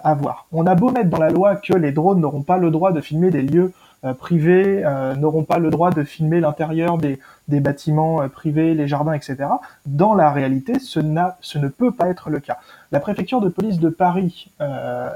[0.51, 3.01] On a beau mettre dans la loi que les drones n'auront pas le droit de
[3.01, 7.59] filmer des lieux euh, privés, euh, n'auront pas le droit de filmer l'intérieur des, des
[7.59, 9.37] bâtiments privés, les jardins, etc.
[9.85, 10.99] Dans la réalité, ce,
[11.41, 12.57] ce ne peut pas être le cas.
[12.91, 14.49] La préfecture de police de Paris,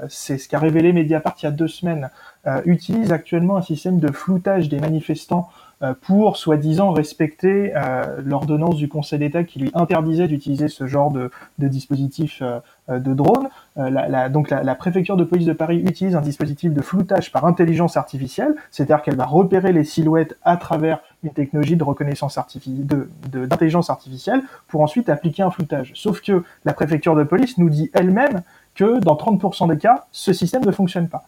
[0.09, 2.09] c'est ce qu'a révélé Mediapart il y a deux semaines,
[2.65, 5.49] utilise actuellement un système de floutage des manifestants
[6.01, 7.73] pour soi-disant respecter
[8.25, 12.43] l'ordonnance du Conseil d'État qui lui interdisait d'utiliser ce genre de, dispositif
[12.89, 13.47] de drone.
[14.29, 18.55] donc la, préfecture de police de Paris utilise un dispositif de floutage par intelligence artificielle,
[18.71, 22.85] c'est-à-dire qu'elle va repérer les silhouettes à travers une technologie de reconnaissance artificielle,
[23.31, 25.91] d'intelligence artificielle, pour ensuite appliquer un floutage.
[25.95, 28.41] Sauf que la préfecture de police nous dit elle-même
[28.75, 31.25] que dans 30% des cas, ce système ne fonctionne pas.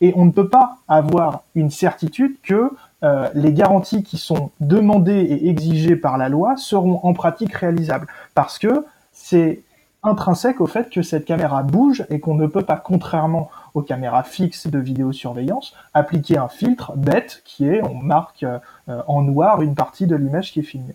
[0.00, 2.70] Et on ne peut pas avoir une certitude que
[3.02, 8.06] euh, les garanties qui sont demandées et exigées par la loi seront en pratique réalisables.
[8.34, 9.62] Parce que c'est
[10.02, 14.22] intrinsèque au fait que cette caméra bouge et qu'on ne peut pas, contrairement aux caméras
[14.22, 18.58] fixes de vidéosurveillance, appliquer un filtre bête qui est on marque euh,
[19.06, 20.94] en noir une partie de l'image qui est filmée.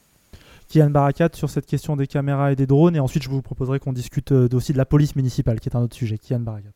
[0.68, 3.80] Kian Barakat sur cette question des caméras et des drones, et ensuite je vous proposerai
[3.80, 6.18] qu'on discute euh, aussi de la police municipale, qui est un autre sujet.
[6.18, 6.70] Kian Barakat.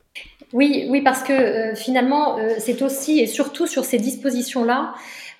[0.52, 4.94] Oui, oui, parce que finalement, c'est aussi et surtout sur ces dispositions-là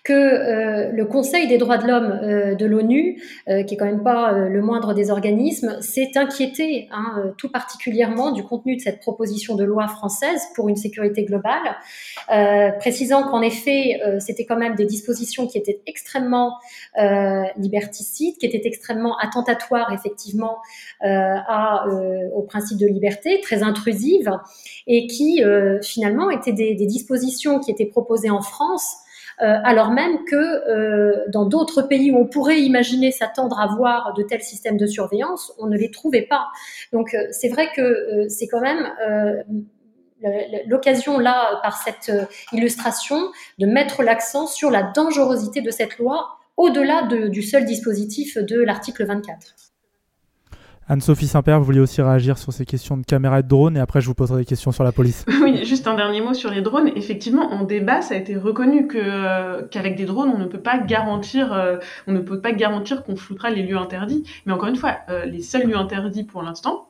[0.04, 3.86] que euh, le Conseil des droits de l'homme euh, de l'ONU, euh, qui est quand
[3.86, 9.00] même pas le moindre des organismes, s'est inquiété hein, tout particulièrement du contenu de cette
[9.02, 11.78] proposition de loi française pour une sécurité globale,
[12.80, 16.58] précisant qu'en effet, c'était quand même des dispositions qui étaient extrêmement
[17.58, 20.58] liberticides, qui étaient extrêmement attentatoires effectivement
[21.02, 21.86] à,
[22.34, 24.32] au principe de liberté, très intrusives,
[24.88, 25.44] et qui
[25.82, 28.98] finalement étaient des, dispositions qui étaient proposées en France
[29.42, 34.14] euh, alors même que euh, dans d'autres pays où on pourrait imaginer s'attendre à voir
[34.14, 36.48] de tels systèmes de surveillance, on ne les trouvait pas.
[36.92, 38.90] Donc euh, c'est vrai que c'est quand même
[40.68, 42.12] l'occasion là, par cette
[42.52, 48.60] illustration, de mettre l'accent sur la dangerosité de cette loi au-delà du seul dispositif de
[48.62, 49.69] l'article 24.
[50.92, 53.80] Anne-Sophie Saint-Père, vous vouliez aussi réagir sur ces questions de caméras et de drones, et
[53.80, 55.24] après je vous poserai des questions sur la police.
[55.42, 56.92] Oui, juste un dernier mot sur les drones.
[56.96, 60.60] Effectivement, en débat, ça a été reconnu que euh, qu'avec des drones, on ne peut
[60.60, 64.24] pas garantir, euh, on ne peut pas garantir qu'on floutera les lieux interdits.
[64.46, 66.88] Mais encore une fois, euh, les seuls lieux interdits pour l'instant,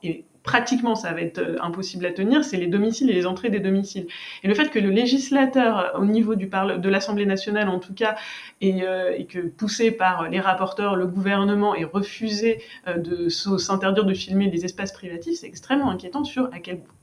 [0.49, 4.07] pratiquement ça va être impossible à tenir, c'est les domiciles et les entrées des domiciles.
[4.41, 7.93] Et le fait que le législateur, au niveau du parle de l'Assemblée nationale en tout
[7.93, 8.15] cas,
[8.63, 14.13] euh, et, que poussé par les rapporteurs, le gouvernement ait refusé euh, de s'interdire de
[14.15, 16.49] filmer des espaces privatifs, c'est extrêmement inquiétant sur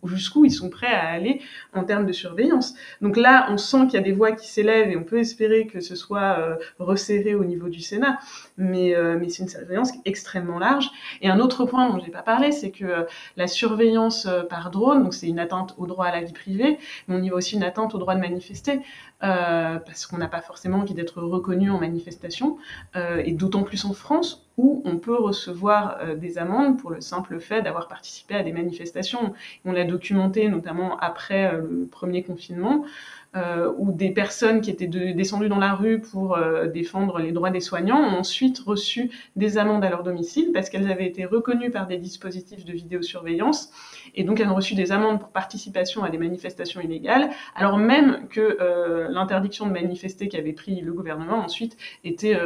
[0.03, 1.41] jusqu'où ils sont prêts à aller
[1.73, 2.75] en termes de surveillance.
[3.01, 5.69] Donc là, on sent qu'il y a des voix qui s'élèvent et on peut espérer
[5.69, 8.19] que ce soit euh, resserré au niveau du Sénat,
[8.57, 10.91] mais, mais c'est une surveillance extrêmement large.
[11.23, 13.07] Et un autre point dont j'ai pas parlé, c'est que
[13.37, 17.17] la surveillance par drone, donc c'est une atteinte au droit à la vie privée, mais
[17.17, 18.81] on y voit aussi une atteinte au droit de manifester.
[19.23, 22.59] Euh, parce qu'on n'a pas forcément envie d'être reconnu en manifestation,
[22.97, 27.01] euh, et d'autant plus en France où on peut recevoir euh, des amendes pour le
[27.01, 29.33] simple fait d'avoir participé à des manifestations.
[29.65, 32.85] On l'a documenté notamment après le premier confinement.
[33.35, 37.51] Euh, où des personnes qui étaient descendues dans la rue pour euh, défendre les droits
[37.51, 41.71] des soignants ont ensuite reçu des amendes à leur domicile parce qu'elles avaient été reconnues
[41.71, 43.71] par des dispositifs de vidéosurveillance
[44.15, 48.27] et donc elles ont reçu des amendes pour participation à des manifestations illégales, alors même
[48.29, 52.39] que euh, l'interdiction de manifester qu'avait pris le gouvernement ensuite était,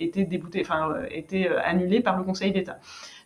[0.00, 2.80] était déboutée, enfin était annulée par le Conseil d'État.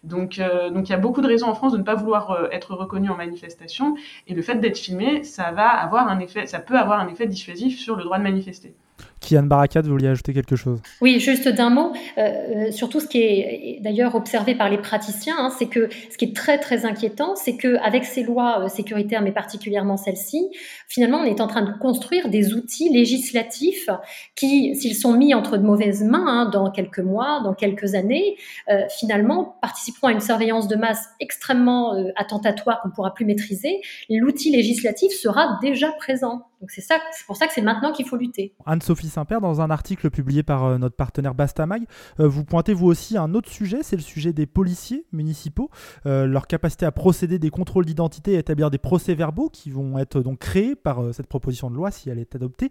[0.04, 2.30] Donc, euh, donc il y a beaucoup de raisons en France de ne pas vouloir
[2.30, 6.46] euh, être reconnu en manifestation, et le fait d'être filmé, ça va avoir un effet,
[6.46, 8.74] ça peut avoir un effet dissuasif sur le droit de manifester.
[9.20, 10.80] Kian Barakat, vous vouliez ajouter quelque chose?
[11.00, 11.92] Oui, juste d'un mot.
[12.18, 16.26] Euh, surtout, ce qui est d'ailleurs observé par les praticiens, hein, c'est que ce qui
[16.26, 20.48] est très très inquiétant, c'est qu'avec ces lois euh, sécuritaires, mais particulièrement celle-ci,
[20.88, 23.88] finalement, on est en train de construire des outils législatifs
[24.34, 28.36] qui, s'ils sont mis entre de mauvaises mains hein, dans quelques mois, dans quelques années,
[28.70, 33.24] euh, finalement, participeront à une surveillance de masse extrêmement euh, attentatoire qu'on ne pourra plus
[33.24, 33.80] maîtriser.
[34.08, 36.46] L'outil législatif sera déjà présent.
[36.60, 38.52] Donc c'est ça, c'est pour ça que c'est maintenant qu'il faut lutter.
[38.66, 41.84] Anne-Sophie Saint-Père, dans un article publié par euh, notre partenaire Bastamag,
[42.20, 45.70] euh, vous pointez vous aussi un autre sujet, c'est le sujet des policiers municipaux,
[46.06, 50.20] euh, leur capacité à procéder des contrôles d'identité et établir des procès-verbaux qui vont être
[50.20, 52.70] donc créés par cette proposition de loi si elle est adoptée.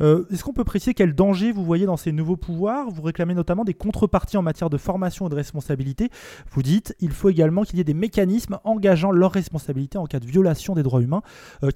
[0.00, 2.90] Est-ce qu'on peut préciser quel danger vous voyez dans ces nouveaux pouvoirs?
[2.90, 6.10] Vous réclamez notamment des contreparties en matière de formation et de responsabilité.
[6.50, 10.20] Vous dites il faut également qu'il y ait des mécanismes engageant leur responsabilité en cas
[10.20, 11.22] de violation des droits humains.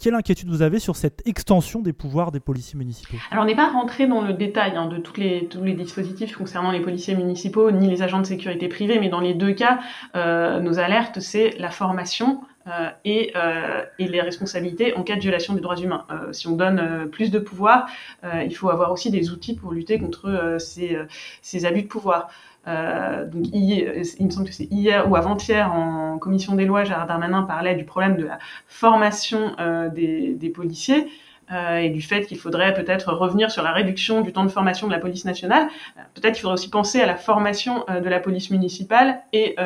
[0.01, 3.16] quelle inquiétude vous avez sur cette extension des pouvoirs des policiers municipaux?
[3.31, 6.36] Alors on n'est pas rentré dans le détail hein, de tous les, tous les dispositifs
[6.36, 9.80] concernant les policiers municipaux ni les agents de sécurité privée, mais dans les deux cas,
[10.16, 15.20] euh, nos alertes, c'est la formation euh, et, euh, et, les responsabilités en cas de
[15.20, 16.06] violation des droits humains.
[16.32, 17.86] Si on donne plus de pouvoir,
[18.22, 20.96] il faut avoir aussi des outils pour lutter contre ces,
[21.42, 22.28] ces, abus de pouvoir.
[22.66, 27.42] donc, il me semble que c'est hier ou avant-hier en commission des lois, Gérard Darmanin
[27.42, 28.38] parlait du problème de la
[28.68, 29.56] formation
[29.92, 31.08] des policiers.
[31.52, 34.86] Euh, et du fait qu'il faudrait peut-être revenir sur la réduction du temps de formation
[34.86, 35.68] de la police nationale.
[35.96, 39.56] Euh, peut-être qu'il faudrait aussi penser à la formation euh, de la police municipale et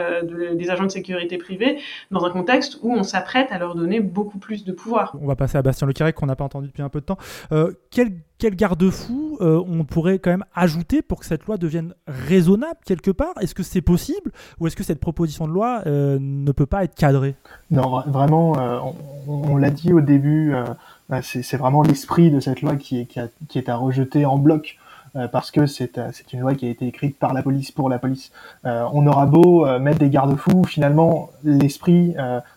[0.54, 1.78] des agents de sécurité privés
[2.10, 5.14] dans un contexte où on s'apprête à leur donner beaucoup plus de pouvoir.
[5.20, 7.18] On va passer à Bastien Le qu'on n'a pas entendu depuis un peu de temps.
[7.90, 13.10] quel, quel garde-fou on pourrait quand même ajouter pour que cette loi devienne raisonnable quelque
[13.10, 13.34] part?
[13.40, 16.94] Est-ce que c'est possible ou est-ce que cette proposition de loi ne peut pas être
[16.94, 17.34] cadrée?
[17.70, 18.52] Non, vraiment,
[19.26, 20.54] on, on l'a dit au début
[21.08, 23.06] bah, c'est vraiment l'esprit de cette loi qui est,
[23.48, 24.76] qui, est à rejeter en bloc
[25.14, 27.88] euh, parce que c'est euh, une loi qui a été écrite par la police pour
[27.88, 28.32] la police.
[28.64, 32.14] Euh, on aura beau mettre des garde-fous, finalement l'esprit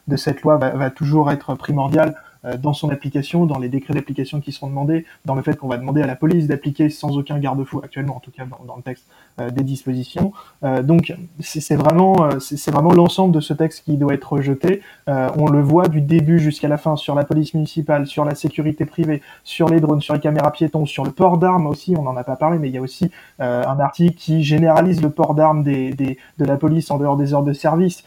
[0.08, 3.94] de cette loi va, va, toujours être primordial euh, dans son application, dans les décrets
[3.94, 7.18] d'application qui seront demandés, dans le fait qu'on va demander à la police d'appliquer sans
[7.18, 10.34] aucun garde-fou actuellement, en tout cas dans, le texte, euh, des dispositions.
[10.64, 14.82] Euh, donc c'est vraiment, euh, c'est vraiment l'ensemble de ce texte qui doit être rejeté.
[15.08, 18.36] Euh, on le voit du début jusqu'à la fin sur la police municipale, sur la
[18.36, 21.96] sécurité privée, sur les drones, sur les caméras piétons, sur le port d'armes aussi.
[21.98, 25.10] On n'en a pas parlé, mais il y a aussi un article qui généralise le
[25.10, 28.04] port d'armes des, des, de la police en dehors des heures de service,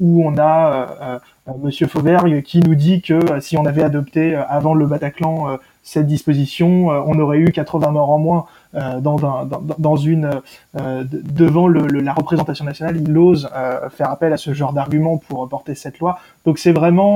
[0.00, 1.20] où on a
[1.62, 6.88] Monsieur Fauvergue qui nous dit que si on avait adopté avant le Bataclan cette disposition,
[6.88, 8.46] on aurait eu 80 morts en moins.
[8.76, 10.40] Euh, dans, dans, dans, une
[10.78, 14.72] euh, devant le, le, la représentation nationale, il ose euh, faire appel à ce genre
[14.72, 16.20] d'argument pour porter cette loi.
[16.44, 17.14] Donc c'est vraiment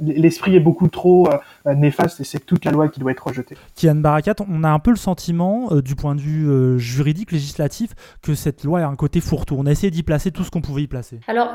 [0.00, 1.28] l'esprit est beaucoup trop
[1.64, 3.56] néfaste et c'est toute la loi qui doit être rejetée.
[3.76, 7.92] Kian Barakat, on a un peu le sentiment, du point de vue juridique, législatif,
[8.22, 9.56] que cette loi a un côté fourre-tout.
[9.58, 11.20] On a essayé d'y placer tout ce qu'on pouvait y placer.
[11.28, 11.50] Alors,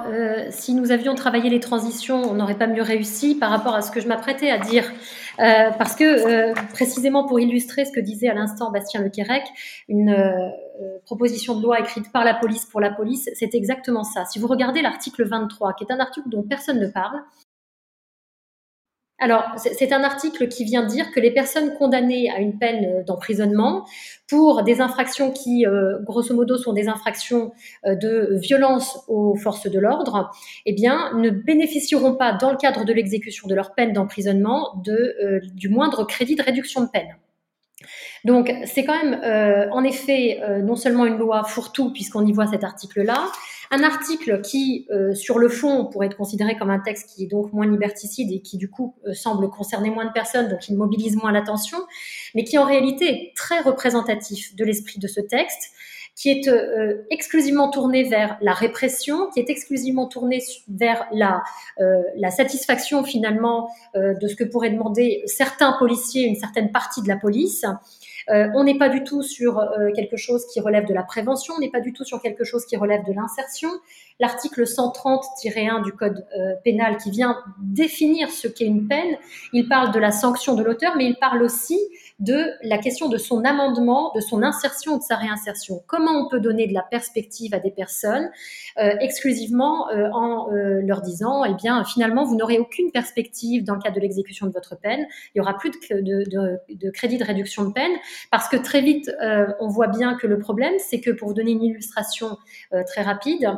[0.49, 3.91] si nous avions travaillé les transitions, on n'aurait pas mieux réussi par rapport à ce
[3.91, 4.85] que je m'apprêtais à dire.
[5.37, 9.43] parce que, précisément pour illustrer ce que disait à l'instant Bastien Lequerec,
[9.87, 14.25] une euh, proposition de loi écrite par la police pour la police, c'est exactement ça.
[14.25, 17.19] Si vous regardez l'article 23, qui est un article dont personne ne parle,
[19.19, 23.85] alors, c'est un article qui vient dire que les personnes condamnées à une peine d'emprisonnement
[24.27, 27.51] pour des infractions qui, euh, grosso modo, sont des infractions
[27.85, 30.31] euh, de violence aux forces de l'ordre,
[30.65, 35.15] eh bien, ne bénéficieront pas, dans le cadre de l'exécution de leur peine d'emprisonnement, de,
[35.21, 37.17] euh, du moindre crédit de réduction de peine.
[38.25, 42.31] Donc c'est quand même euh, en effet euh, non seulement une loi fourre-tout puisqu'on y
[42.31, 43.31] voit cet article-là,
[43.71, 47.27] un article qui euh, sur le fond pourrait être considéré comme un texte qui est
[47.27, 50.75] donc moins liberticide et qui du coup euh, semble concerner moins de personnes, donc il
[50.75, 51.77] mobilise moins l'attention,
[52.33, 55.71] mais qui en réalité est très représentatif de l'esprit de ce texte
[56.19, 61.41] qui est euh, exclusivement tourné vers la répression, qui est exclusivement tourné vers la,
[61.79, 67.01] euh, la satisfaction finalement euh, de ce que pourraient demander certains policiers, une certaine partie
[67.01, 67.65] de la police.
[68.29, 71.55] Euh, on n'est pas du tout sur euh, quelque chose qui relève de la prévention,
[71.57, 73.69] on n'est pas du tout sur quelque chose qui relève de l'insertion.
[74.19, 79.15] L'article 130-1 du Code euh, pénal qui vient définir ce qu'est une peine,
[79.53, 81.79] il parle de la sanction de l'auteur, mais il parle aussi
[82.19, 85.81] de la question de son amendement, de son insertion, de sa réinsertion.
[85.87, 88.29] Comment on peut donner de la perspective à des personnes
[88.77, 93.75] euh, exclusivement euh, en euh, leur disant, eh bien, finalement, vous n'aurez aucune perspective dans
[93.75, 95.07] le cadre de l'exécution de votre peine.
[95.33, 97.91] Il y aura plus de, de, crédit de réduction de peine
[98.31, 99.11] parce que très vite,
[99.59, 102.37] on voit bien que le problème, c'est que pour vous donner une illustration
[102.87, 103.49] très rapide,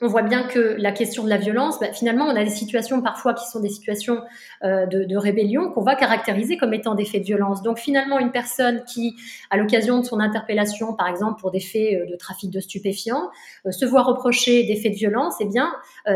[0.00, 3.02] on voit bien que la question de la violence, bah, finalement, on a des situations
[3.02, 4.22] parfois qui sont des situations
[4.62, 7.62] euh, de, rébellion qu'on va caractériser comme étant des faits de violence.
[7.62, 9.16] Donc finalement, une personne qui,
[9.50, 13.28] à l'occasion de son interpellation, par exemple pour des faits euh, de trafic de stupéfiants,
[13.66, 15.72] euh, se voit reprocher des faits de violence, eh bien,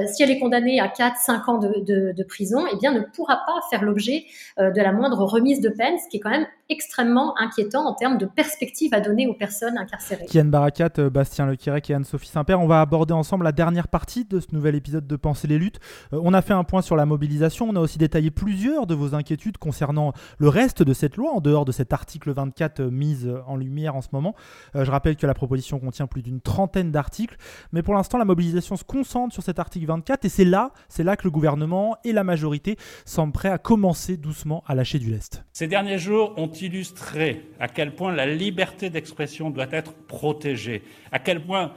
[0.07, 3.83] si elle est condamnée à 4-5 ans de, prison, eh bien, ne pourra pas faire
[3.83, 4.25] l'objet
[4.59, 8.19] de la moindre remise de peine, ce qui est quand même extrêmement inquiétant en termes
[8.19, 10.27] de perspective à donner aux personnes incarcérées.
[10.27, 14.41] Kian Barakat, Bastien Lequirec et Anne-Sophie Saint-Père, on va aborder ensemble la dernière partie de
[14.41, 15.79] ce nouvel épisode de Penser les luttes.
[16.13, 18.95] Euh, on a fait un point sur la mobilisation, on a aussi détaillé plusieurs de
[18.95, 22.91] vos inquiétudes concernant le reste de cette loi, en dehors de cet article 24 euh,
[22.91, 24.35] mise en lumière en ce moment.
[24.75, 27.37] Euh, je rappelle que la proposition contient plus d'une trentaine d'articles,
[27.73, 31.05] mais pour l'instant la mobilisation se concentre sur cet article 24 et c'est là, c'est
[31.05, 35.11] là que le gouvernement et la majorité semblent prêts à commencer doucement à lâcher du
[35.11, 35.45] lest.
[35.53, 41.19] Ces derniers jours ont illustré à quel point la liberté d'expression doit être protégée, à
[41.19, 41.73] quel point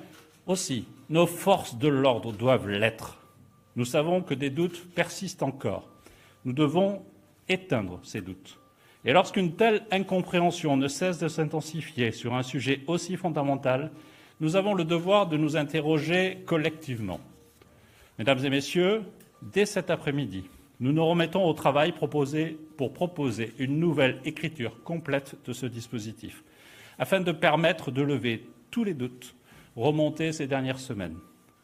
[0.47, 3.17] aussi nos forces de l'ordre doivent l'être.
[3.75, 5.89] Nous savons que des doutes persistent encore.
[6.45, 7.01] Nous devons
[7.49, 8.59] éteindre ces doutes.
[9.03, 13.91] Et lorsqu'une telle incompréhension ne cesse de s'intensifier sur un sujet aussi fondamental,
[14.39, 17.19] nous avons le devoir de nous interroger collectivement.
[18.17, 19.03] Mesdames et Messieurs,
[19.41, 20.45] dès cet après-midi,
[20.79, 26.43] nous nous remettons au travail proposé pour proposer une nouvelle écriture complète de ce dispositif,
[26.99, 29.35] afin de permettre de lever tous les doutes
[29.75, 31.17] remontés ces dernières semaines.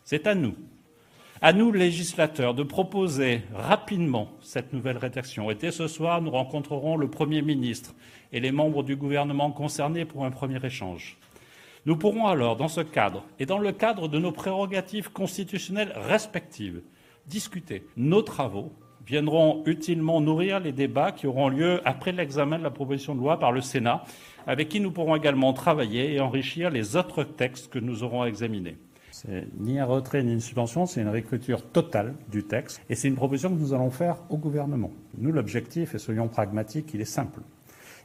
[0.04, 0.56] C'est à nous,
[1.42, 5.50] à nous législateurs, de proposer rapidement cette nouvelle rédaction.
[5.50, 7.94] Et dès ce soir, nous rencontrerons le Premier ministre
[8.32, 11.18] et les membres du gouvernement concernés pour un premier échange.
[11.86, 16.84] Nous pourrons alors, dans ce cadre et dans le cadre de nos prérogatives constitutionnelles respectives,
[17.26, 17.88] discuter.
[17.98, 18.72] Nos travaux
[19.12, 23.38] viendront utilement nourrir les débats qui auront lieu après l'examen de la proposition de loi
[23.40, 24.06] par le Sénat,
[24.48, 28.28] avec qui nous pourrons également travailler et enrichir les autres textes que nous aurons à
[28.28, 28.78] examiner.
[29.12, 33.10] C'est ni un retrait ni une subvention, c'est une réécriture totale du texte et c'est
[33.10, 34.92] une proposition que nous allons faire au gouvernement.
[35.18, 37.42] Nous, l'objectif, et soyons pragmatiques, il est simple.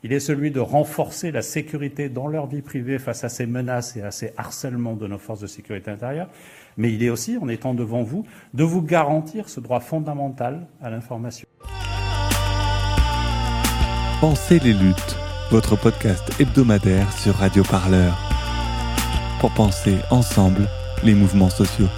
[0.02, 3.96] Il est celui de renforcer la sécurité dans leur vie privée face à ces menaces
[3.96, 6.28] et à ces harcèlements de nos forces de sécurité intérieure,
[6.76, 8.24] mais il est aussi, en étant devant vous,
[8.54, 11.46] de vous garantir ce droit fondamental à l'information.
[14.20, 15.16] Pensez les luttes,
[15.50, 18.16] votre podcast hebdomadaire sur Radio Parleur.
[19.40, 20.68] Pour penser ensemble
[21.04, 21.88] les mouvements sociaux.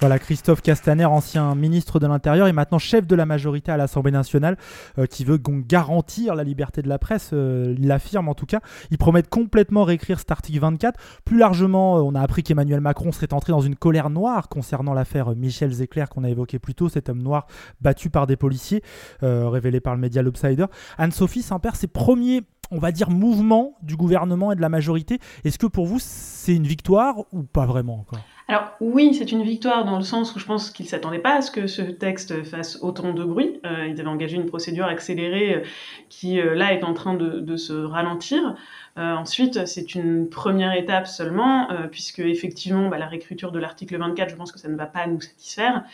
[0.00, 4.10] Voilà, Christophe Castaner, ancien ministre de l'Intérieur et maintenant chef de la majorité à l'Assemblée
[4.10, 4.56] nationale,
[4.98, 7.32] euh, qui veut garantir la liberté de la presse.
[7.34, 8.60] euh, il l'affirme en tout cas.
[8.90, 10.98] Il promet de complètement réécrire cet article 24.
[11.26, 14.94] Plus largement, euh, on a appris qu'Emmanuel Macron serait entré dans une colère noire concernant
[14.94, 17.46] l'affaire Michel Zecler qu'on a évoqué plus tôt, cet homme noir
[17.82, 18.82] battu par des policiers,
[19.22, 20.64] euh, révélé par le média L'Obsider.
[20.96, 22.40] Anne-Sophie Saint-Père, ses premiers
[22.70, 25.18] on va dire, mouvements du gouvernement et de la majorité.
[25.44, 28.20] Est-ce que pour vous, c'est une victoire ou pas vraiment encore?
[28.50, 31.36] Alors oui, c'est une victoire dans le sens où je pense qu'ils ne s'attendaient pas
[31.36, 33.60] à ce que ce texte fasse autant de bruit.
[33.64, 35.62] Euh, ils avaient engagé une procédure accélérée euh,
[36.08, 38.56] qui, euh, là, est en train de, se ralentir.
[38.98, 44.30] Euh, ensuite, c'est une première étape seulement, puisque effectivement, bah, la réécriture de l'article 24,
[44.30, 45.84] je pense que ça ne va pas nous satisfaire.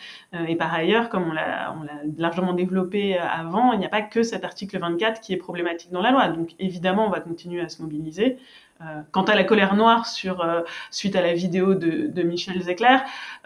[0.47, 1.75] Et par ailleurs, comme on l'a
[2.17, 6.01] largement développé avant, il n'y a pas que cet article 24 qui est problématique dans
[6.01, 6.27] la loi.
[6.29, 8.39] Donc évidemment, on va continuer à se mobiliser.
[8.81, 10.61] Euh, quant à la colère noire sur euh,
[10.91, 12.97] suite à la vidéo de, de Michel Zecler,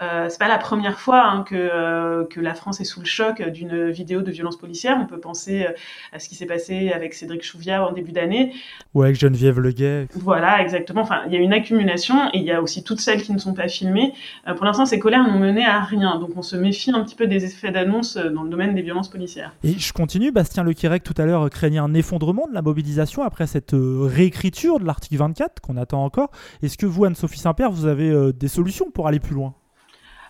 [0.01, 3.05] euh, c'est pas la première fois hein, que euh, que la France est sous le
[3.05, 4.97] choc d'une vidéo de violence policière.
[5.01, 5.67] On peut penser
[6.11, 8.53] à ce qui s'est passé avec Cédric Chouviat en début d'année.
[8.93, 11.01] Ou avec Geneviève Leguet Voilà, exactement.
[11.01, 13.39] Enfin, il y a une accumulation et il y a aussi toutes celles qui ne
[13.39, 14.13] sont pas filmées.
[14.55, 16.19] Pour l'instant, ces colères n'ont mené à rien.
[16.19, 19.09] Donc, on se méfie un petit peu des effets d'annonce dans le domaine des violences
[19.09, 19.53] policières.
[19.63, 23.47] Et je continue, Bastien Lequirec tout à l'heure craignait un effondrement de la mobilisation après
[23.47, 26.31] cette réécriture de l'article 24 qu'on attend encore.
[26.63, 29.53] Est-ce que vous, Anne-Sophie Saint-Père, vous avez euh, des solutions pour aller plus loin?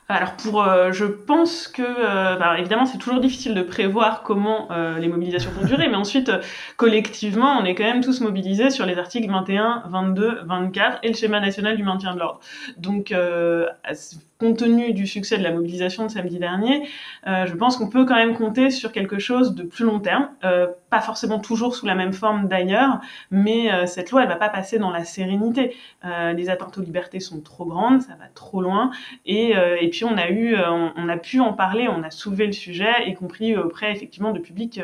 [0.09, 4.67] Alors pour, euh, je pense que, euh, évidemment, c'est toujours difficile de prévoir comment
[4.99, 6.31] les mobilisations vont durer, mais ensuite,
[6.75, 11.13] collectivement, on est quand même tous mobilisés sur les articles 21, 22, 24 et le
[11.13, 12.41] schéma national du maintien de l'ordre.
[12.77, 13.13] Donc,
[14.41, 16.87] compte tenu du succès de la mobilisation de samedi dernier,
[17.27, 20.29] euh, je pense qu'on peut quand même compter sur quelque chose de plus long terme,
[20.43, 24.35] euh, pas forcément toujours sous la même forme d'ailleurs, mais euh, cette loi, elle va
[24.35, 25.75] pas passer dans la sérénité.
[26.03, 28.89] Les atteintes aux libertés sont trop grandes, ça va trop loin,
[29.25, 32.53] et, et puis on a eu, on, a pu en parler, on a soulevé le
[32.53, 34.81] sujet, y compris auprès effectivement de publics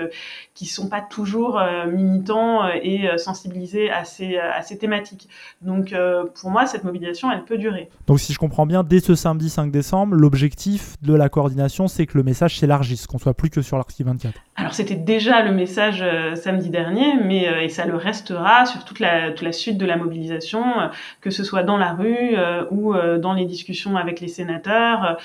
[0.54, 5.28] qui sont pas toujours militants et sensibilisés à ces, à ces thématiques.
[5.64, 5.96] Donc
[6.40, 7.90] pour moi, cette mobilisation, elle peut durer.
[8.06, 12.06] Donc si je comprends bien, dès ce samedi 5 décembre, l'objectif de la coordination, c'est
[12.06, 14.34] que le message s'élargisse, qu'on soit plus que sur l'article 24.
[14.56, 18.84] Alors c'était déjà le message euh, samedi dernier, mais euh, et ça le restera sur
[18.86, 20.88] toute la, toute la suite de la mobilisation, euh,
[21.22, 22.36] que ce soit dans la rue
[22.72, 25.18] ou dans les discussions avec les sénateurs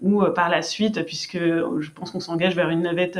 [0.00, 3.18] ou par la suite, puisque je pense qu'on s'engage vers une navette,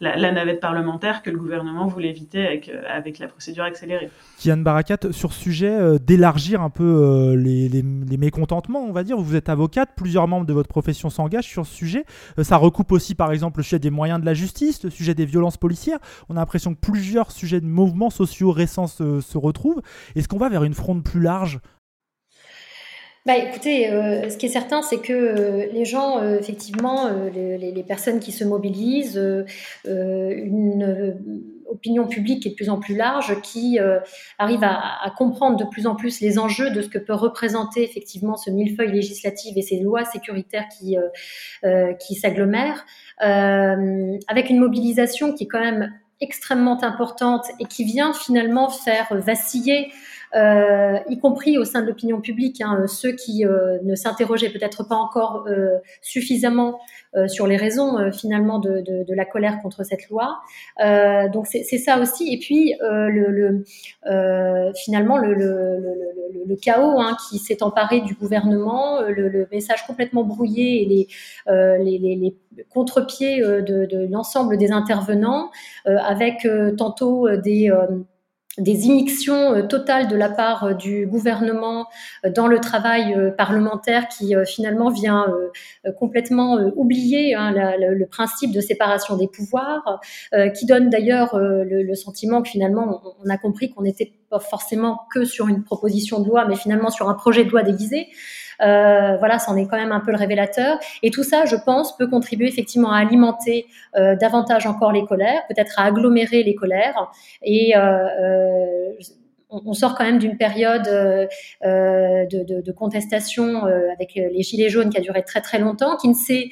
[0.00, 4.10] la, la navette parlementaire que le gouvernement voulait éviter avec, avec la procédure accélérée.
[4.42, 9.16] Kian Barakat, sur ce sujet d'élargir un peu les, les- les mécontentements, on va dire,
[9.18, 12.04] vous êtes avocate, plusieurs membres de votre profession s'engagent sur ce sujet.
[12.38, 15.14] Euh, ça recoupe aussi, par exemple, le sujet des moyens de la justice, le sujet
[15.14, 15.98] des violences policières.
[16.28, 19.82] On a l'impression que plusieurs sujets de mouvements sociaux récents se, se retrouvent.
[20.14, 21.60] Est-ce qu'on va vers une fronde plus large
[23.24, 27.30] Bah, écoutez, euh, ce qui est certain, c'est que euh, les gens, euh, effectivement, euh,
[27.30, 29.44] les, les- personnes qui se mobilisent, euh,
[29.86, 31.16] euh, une
[31.70, 33.78] opinion publique qui est de plus en plus large, qui
[34.38, 37.82] arrive à, à comprendre de plus en plus les enjeux de ce que peut représenter
[37.82, 40.96] effectivement ce millefeuille législatif et ces lois sécuritaires qui,
[41.98, 42.84] qui s'agglomèrent,
[43.18, 49.90] avec une mobilisation qui est quand même extrêmement importante et qui vient finalement faire vaciller
[50.34, 54.84] euh, y compris au sein de l'opinion publique, hein, ceux qui euh, ne s'interrogeaient peut-être
[54.84, 56.80] pas encore euh, suffisamment
[57.14, 60.40] euh, sur les raisons euh, finalement de, de, de la colère contre cette loi.
[60.82, 62.32] Euh, donc c'est ça aussi.
[62.32, 63.64] Et puis euh, le, le,
[64.06, 65.84] euh, finalement le, le,
[66.46, 71.08] le, chaos hein, qui s'est emparé du gouvernement, euh, le, message complètement brouillé et les,
[71.48, 72.34] euh, les, les, les
[72.70, 75.50] contre-pieds euh, de, de l'ensemble des intervenants,
[75.86, 77.86] euh, avec euh, tantôt euh, des euh,
[78.58, 81.88] des immixtions euh, totales de la part euh, du gouvernement
[82.24, 85.26] euh, dans le travail parlementaire qui finalement vient
[85.98, 90.00] complètement oublier hein, le, principe de séparation des pouvoirs,
[90.54, 95.24] qui donne d'ailleurs le, sentiment que finalement on a compris qu'on n'était pas forcément que
[95.24, 98.08] sur une proposition de loi, mais finalement sur un projet de loi déguisé.
[98.62, 100.78] Euh, voilà, c'en est quand même un peu le révélateur.
[101.02, 105.42] Et tout ça, je pense, peut contribuer effectivement à alimenter euh, davantage encore les colères,
[105.48, 107.10] peut-être à agglomérer les colères.
[107.42, 107.74] Et
[109.52, 111.26] on, sort quand même d'une période euh,
[111.64, 116.08] euh, de, contestation euh, avec les Gilets jaunes qui a duré très très longtemps, qui
[116.08, 116.50] ne s'est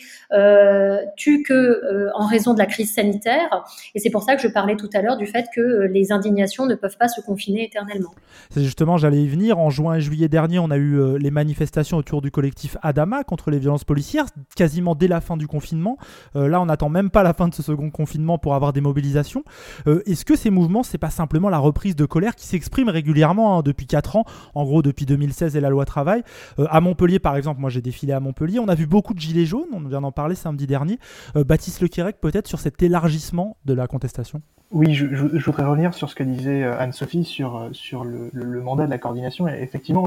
[1.17, 3.65] tu que en raison de la crise sanitaire.
[3.95, 6.67] Et c'est pour ça que je parlais tout à l'heure du fait que les indignations
[6.67, 8.11] ne peuvent pas se confiner éternellement.
[8.51, 9.59] C'est justement, j'allais y venir.
[9.59, 13.51] En juin et juillet dernier, on a eu les manifestations autour du collectif Adama contre
[13.51, 14.27] les violences policières,
[14.57, 15.97] quasiment dès la fin du confinement.
[16.35, 19.45] là, on n'attend même pas la fin de ce second confinement pour avoir des mobilisations.
[19.87, 23.63] Est-ce que ces mouvements, c'est pas simplement la reprise de colère qui s'exprime régulièrement hein,
[23.63, 24.25] depuis 4 ans,
[24.55, 26.23] en gros depuis 2016 et la loi travail.
[26.59, 29.21] Euh, à Montpellier, par exemple, moi j'ai défilé à Montpellier, on a vu beaucoup de
[29.21, 30.99] gilets jaunes, on vient d'en parler samedi dernier.
[31.37, 34.43] Euh, Baptiste Lequerec, peut-être sur cet élargissement de la contestation?
[34.73, 38.31] Oui, je, voudrais revenir sur ce que disait euh, Anne-Sophie sur, sur le,
[38.63, 39.49] mandat de la coordination.
[39.49, 40.05] Et effectivement,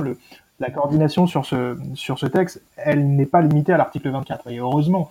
[0.60, 4.50] la coordination sur ce, sur ce texte, elle n'est pas limitée à l'article 24.
[4.50, 5.10] Et heureusement,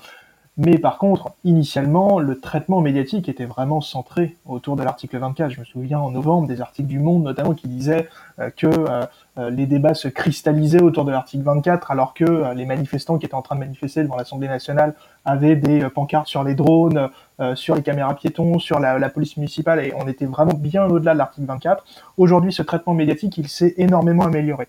[0.58, 5.50] mais par contre, initialement, le traitement médiatique était vraiment centré autour de l'article 24.
[5.50, 8.06] Je me souviens en novembre des articles du Monde notamment qui disaient
[8.38, 9.06] euh, que euh,
[9.38, 13.34] euh, les débats se cristallisaient autour de l'article 24 alors que les manifestants qui étaient
[13.34, 14.94] en train de manifester devant l'Assemblée nationale
[15.24, 17.08] avaient des pancartes sur les drones,
[17.54, 21.14] sur les caméras piétons, sur la, la, police municipale et on était vraiment bien au-delà
[21.14, 21.84] de l'article 24.
[22.18, 24.68] Aujourd'hui, ce traitement médiatique, il s'est énormément amélioré.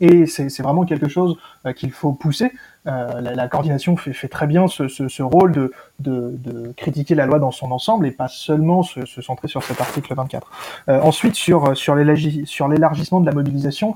[0.00, 1.36] Et c'est vraiment quelque chose
[1.66, 2.52] euh, qu'il faut pousser.
[2.86, 5.70] Euh, la, coordination fait, très bien ce, rôle
[6.00, 10.14] de, critiquer la loi dans son ensemble et pas seulement se, centrer sur cet article
[10.14, 10.50] 24.
[10.88, 13.94] Euh, ensuite, sur, sur l'élargissement de la mobilisation,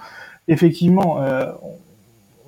[0.49, 1.19] effectivement,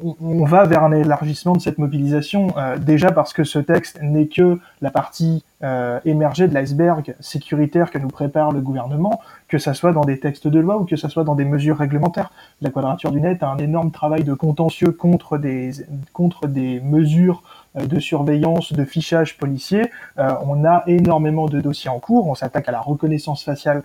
[0.02, 4.28] on va vers un élargissement de cette mobilisation, euh, déjà parce que ce texte n'est
[4.28, 9.74] que la partie euh, émergée de l'iceberg sécuritaire que nous prépare le gouvernement, que ça
[9.74, 12.30] soit dans des textes de loi ou que ça soit dans des mesures réglementaires.
[12.60, 15.72] La Quadrature du Net a un énorme travail de contentieux contre des,
[16.12, 17.42] contre des mesures
[17.74, 19.90] de surveillance, de fichage policier.
[20.16, 22.26] on a énormément de dossiers en cours.
[22.26, 23.82] On s'attaque à la reconnaissance faciale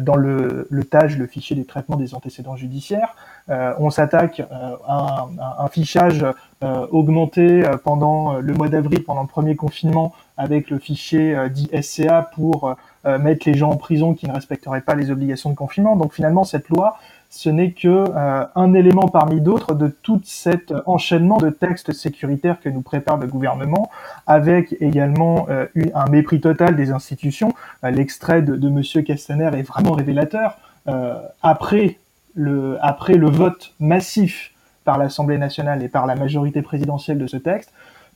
[0.00, 3.14] dans le, le TAGE, le fichier des traitements des antécédents judiciaires.
[3.48, 5.28] Euh, on s'attaque euh, à
[5.58, 6.24] un, fichage
[6.64, 12.30] euh, augmenté pendant le mois d'avril, pendant le premier confinement, avec le fichier dit SCA
[12.34, 12.74] pour
[13.04, 15.96] mettre les gens en prison qui ne respecteraient pas les obligations de confinement.
[15.96, 16.98] Donc finalement, cette loi,
[17.30, 18.04] ce n'est que
[18.54, 23.26] un élément parmi d'autres de tout cet enchaînement de textes sécuritaires que nous prépare le
[23.26, 23.90] gouvernement,
[24.26, 27.52] avec également un mépris total des institutions.
[27.82, 30.58] L'extrait de, de Monsieur Castaner est vraiment révélateur.
[31.42, 31.98] après
[32.36, 34.52] le, vote massif
[34.84, 37.72] par l'Assemblée nationale et par la majorité présidentielle de ce texte,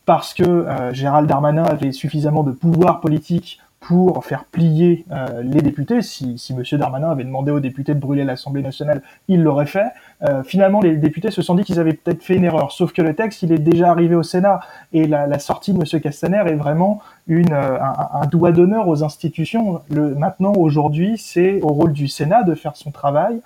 [0.07, 5.63] parce que euh, Gérald Darmanin avait suffisamment de pouvoir politique pour faire plier euh, les
[5.63, 6.03] députés.
[6.03, 6.63] Si, si M.
[6.79, 9.87] Darmanin avait demandé aux députés de brûler l'Assemblée nationale, il l'aurait fait.
[10.23, 12.73] Euh, finalement, les députés se sont dit qu'ils avaient peut-être fait une erreur.
[12.73, 14.61] Sauf que le texte, il est déjà arrivé au Sénat.
[14.93, 16.01] Et la, la sortie de M.
[16.01, 19.81] Castaner est vraiment une, euh, un, un, doigt d'honneur aux institutions.
[19.89, 23.41] Le, maintenant, aujourd'hui, c'est au rôle du Sénat de faire son travail.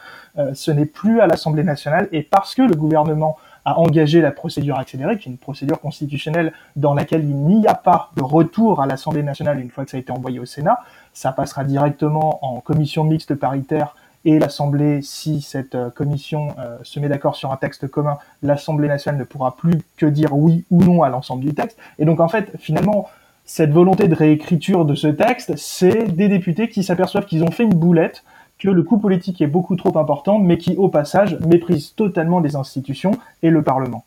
[0.53, 2.09] ce n'est plus à l'Assemblée nationale.
[2.11, 6.53] Et parce que le gouvernement a engagé la procédure accélérée, qui est une procédure constitutionnelle
[6.77, 9.97] dans laquelle il n'y a pas de retour à l'Assemblée nationale une fois que ça
[9.97, 10.79] a été envoyé au Sénat.
[11.13, 13.95] Ça passera directement en commission mixte paritaire
[14.25, 18.89] et l'Assemblée, si cette euh, commission euh, se met d'accord sur un texte commun, l'Assemblée
[18.89, 21.79] nationale ne pourra plus que dire oui ou non à l'ensemble du texte.
[21.99, 23.09] Et donc en fait, finalement,
[23.45, 27.65] cette volonté de réécriture de ce texte, c'est des députés qui s'aperçoivent qu'ils ont fait
[27.65, 28.25] une boulette,
[28.59, 32.57] que le coût politique est beaucoup trop important, mais qui, au passage, méprise totalement les
[32.57, 34.05] institutions et le Parlement.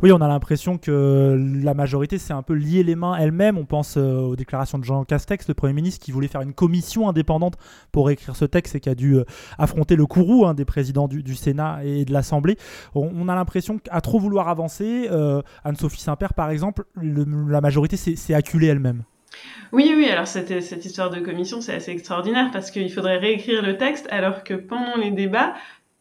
[0.00, 3.58] Oui, on a l'impression que la majorité s'est un peu lié les mains elle-même.
[3.58, 6.54] On pense euh, aux déclarations de Jean Castex, le Premier ministre, qui voulait faire une
[6.54, 7.56] commission indépendante
[7.90, 9.24] pour écrire ce texte et qui a dû euh,
[9.58, 12.56] affronter le courroux hein, des présidents du, Sénat et de l'Assemblée.
[12.94, 18.34] On, a l'impression qu'à trop vouloir avancer, euh, Anne-Sophie Saint-Père, par exemple, la majorité s'est
[18.34, 19.02] acculée elle-même.
[19.72, 23.62] Oui, oui, alors cette, cette histoire de commission, c'est assez extraordinaire parce qu'il faudrait réécrire
[23.62, 25.54] le texte alors que pendant les débats,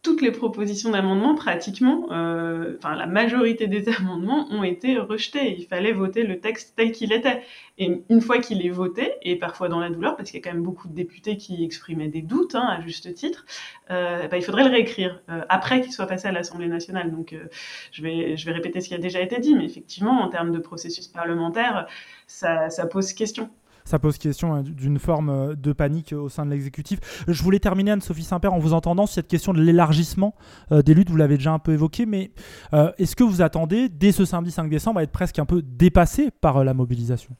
[0.04, 5.56] toutes les propositions d'amendement, pratiquement, euh, la majorité des amendements ont été rejetés.
[5.58, 7.44] Il fallait voter le texte tel qu'il était.
[7.78, 10.44] Et une fois qu'il est voté, et parfois dans la douleur, parce qu'il y a
[10.44, 13.46] quand même beaucoup de députés qui exprimaient des doutes, hein, à juste titre,
[13.92, 17.12] euh, bah, il faudrait le réécrire euh, après qu'il soit passé à l'Assemblée nationale.
[17.12, 17.48] Donc euh,
[17.92, 20.52] je, vais, je vais répéter ce qui a déjà été dit, mais effectivement, en termes
[20.52, 21.88] de processus parlementaire,
[22.28, 23.50] ça pose question
[23.86, 27.00] ça pose question hein, d'une forme euh, de panique au sein de l'exécutif.
[27.28, 30.36] Je voulais terminer, Anne-Sophie Saint-Père, en vous entendant sur cette question de l'élargissement
[30.72, 31.10] euh, des luttes.
[31.10, 32.32] Vous l'avez déjà un peu évoqué, mais
[32.74, 35.62] euh, est-ce que vous attendez, dès ce samedi 5 décembre, à être presque un peu
[35.62, 37.36] dépassé par la mobilisation?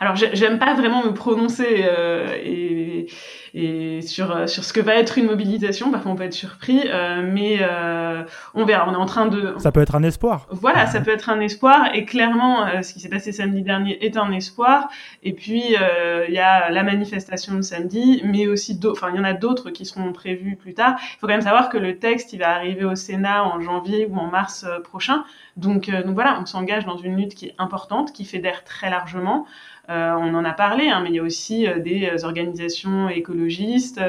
[0.00, 3.06] Alors j'aime pas vraiment me prononcer euh, et,
[3.54, 5.90] et sur sur ce que va être une mobilisation.
[5.90, 8.22] Parfois on peut être surpris, euh, mais euh,
[8.54, 8.86] on verra.
[8.88, 9.54] On est en train de.
[9.58, 10.46] Ça peut être un espoir.
[10.50, 14.16] Voilà, ça peut être un espoir et clairement ce qui s'est passé samedi dernier est
[14.16, 14.88] un espoir.
[15.22, 15.74] Et puis
[16.28, 19.70] il y a la manifestation de samedi, mais aussi enfin il y en a d'autres
[19.70, 20.96] qui seront prévus plus tard.
[20.98, 24.06] Il faut quand même savoir que le texte il va arriver au Sénat en janvier
[24.10, 25.24] ou en mars prochain.
[25.56, 29.46] Donc, donc voilà, on s'engage dans une lutte qui est importante, qui fédère très largement.
[29.88, 33.08] Euh, on en a parlé, hein, mais il y a aussi euh, des euh, organisations
[33.08, 34.00] écologistes,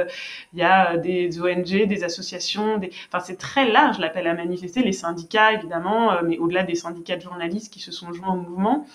[0.53, 4.91] il y a des ONG, des associations, enfin c'est très large l'appel à manifester, les
[4.91, 8.87] syndicats évidemment, mais au-delà des syndicats de journalistes qui se sont joints au mouvement.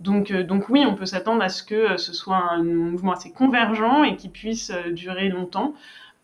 [0.00, 4.02] Donc, donc oui, on peut s'attendre à ce que ce soit un mouvement assez convergent
[4.04, 5.74] et qui puisse durer longtemps.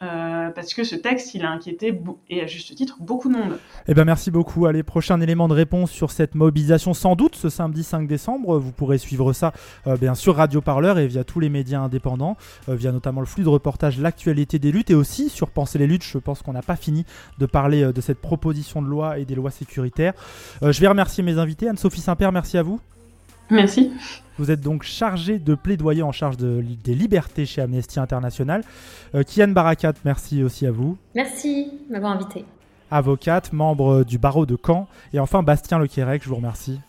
[0.02, 3.58] Euh, parce que ce texte, il a inquiété, et à juste titre, beaucoup de monde.
[3.88, 4.66] Eh ben merci beaucoup.
[4.66, 8.58] Allez, prochain élément de réponse sur cette mobilisation, sans doute ce samedi 5 décembre.
[8.58, 9.52] Vous pourrez suivre ça
[9.86, 12.36] euh, bien sûr Radio Parleur et via tous les médias indépendants,
[12.68, 15.86] euh, via notamment le flux de reportage L'actualité des luttes et aussi sur Penser les
[15.86, 16.04] luttes.
[16.04, 17.06] Je pense qu'on n'a pas fini
[17.38, 20.12] de parler de cette proposition de loi et des lois sécuritaires.
[20.60, 21.68] je vais remercier mes invités.
[21.68, 22.80] Anne-Sophie Saint-Père, merci à vous.
[23.50, 23.92] Merci.
[24.38, 28.62] Vous êtes donc chargé de plaidoyer en charge de, des libertés chez Amnesty International.
[29.14, 30.98] Euh, Kian Barakat, merci aussi à vous.
[31.14, 32.44] Merci de m'avoir invité.
[32.90, 34.88] Avocate, membre du barreau de Caen.
[35.12, 36.80] Et enfin Bastien Lequerec, je vous remercie.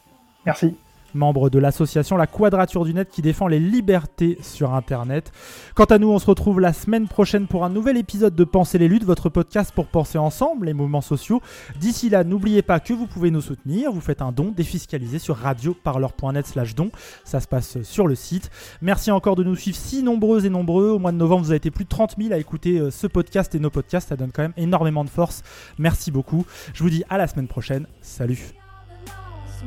[0.46, 0.76] Merci
[1.18, 5.32] membre de l'association La Quadrature du Net qui défend les libertés sur Internet.
[5.76, 8.78] Quant à nous, on se retrouve la semaine prochaine pour un nouvel épisode de Penser
[8.78, 11.42] les luttes, votre podcast pour penser ensemble les mouvements sociaux.
[11.80, 13.92] D'ici là, n'oubliez pas que vous pouvez nous soutenir.
[13.92, 16.90] Vous faites un don défiscalisé sur radioparleur.net slash don.
[17.24, 18.50] Ça se passe sur le site.
[18.82, 20.92] Merci encore de nous suivre si nombreux et nombreux.
[20.92, 23.08] Au mois de novembre, vous avez été plus de 30 000 à écouter euh, ce
[23.08, 24.10] podcast et nos podcasts.
[24.10, 25.44] Ça donne quand même énormément de force.
[25.78, 26.46] Merci beaucoup.
[26.74, 27.88] Je vous dis à la semaine prochaine.
[28.02, 28.57] Salut.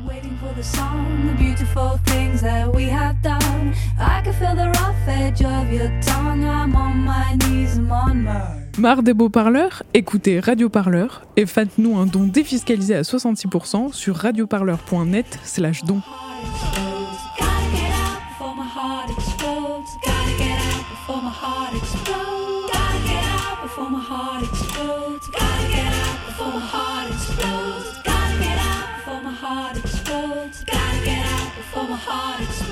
[0.07, 3.73] Waiting for the song, the beautiful things that we have done.
[3.99, 6.43] I can feel the rough edge of your tongue.
[6.45, 8.61] I'm on my knees, I'm on my.
[8.77, 14.15] Marre des beaux parleurs Écoutez Radio Parleur et faites-nous un don défiscalisé à 66% sur
[14.15, 16.01] radioparleur.net slash don.
[16.01, 18.63] Gotta get out before my
[26.69, 27.70] heart explodes.
[31.95, 32.70] heart,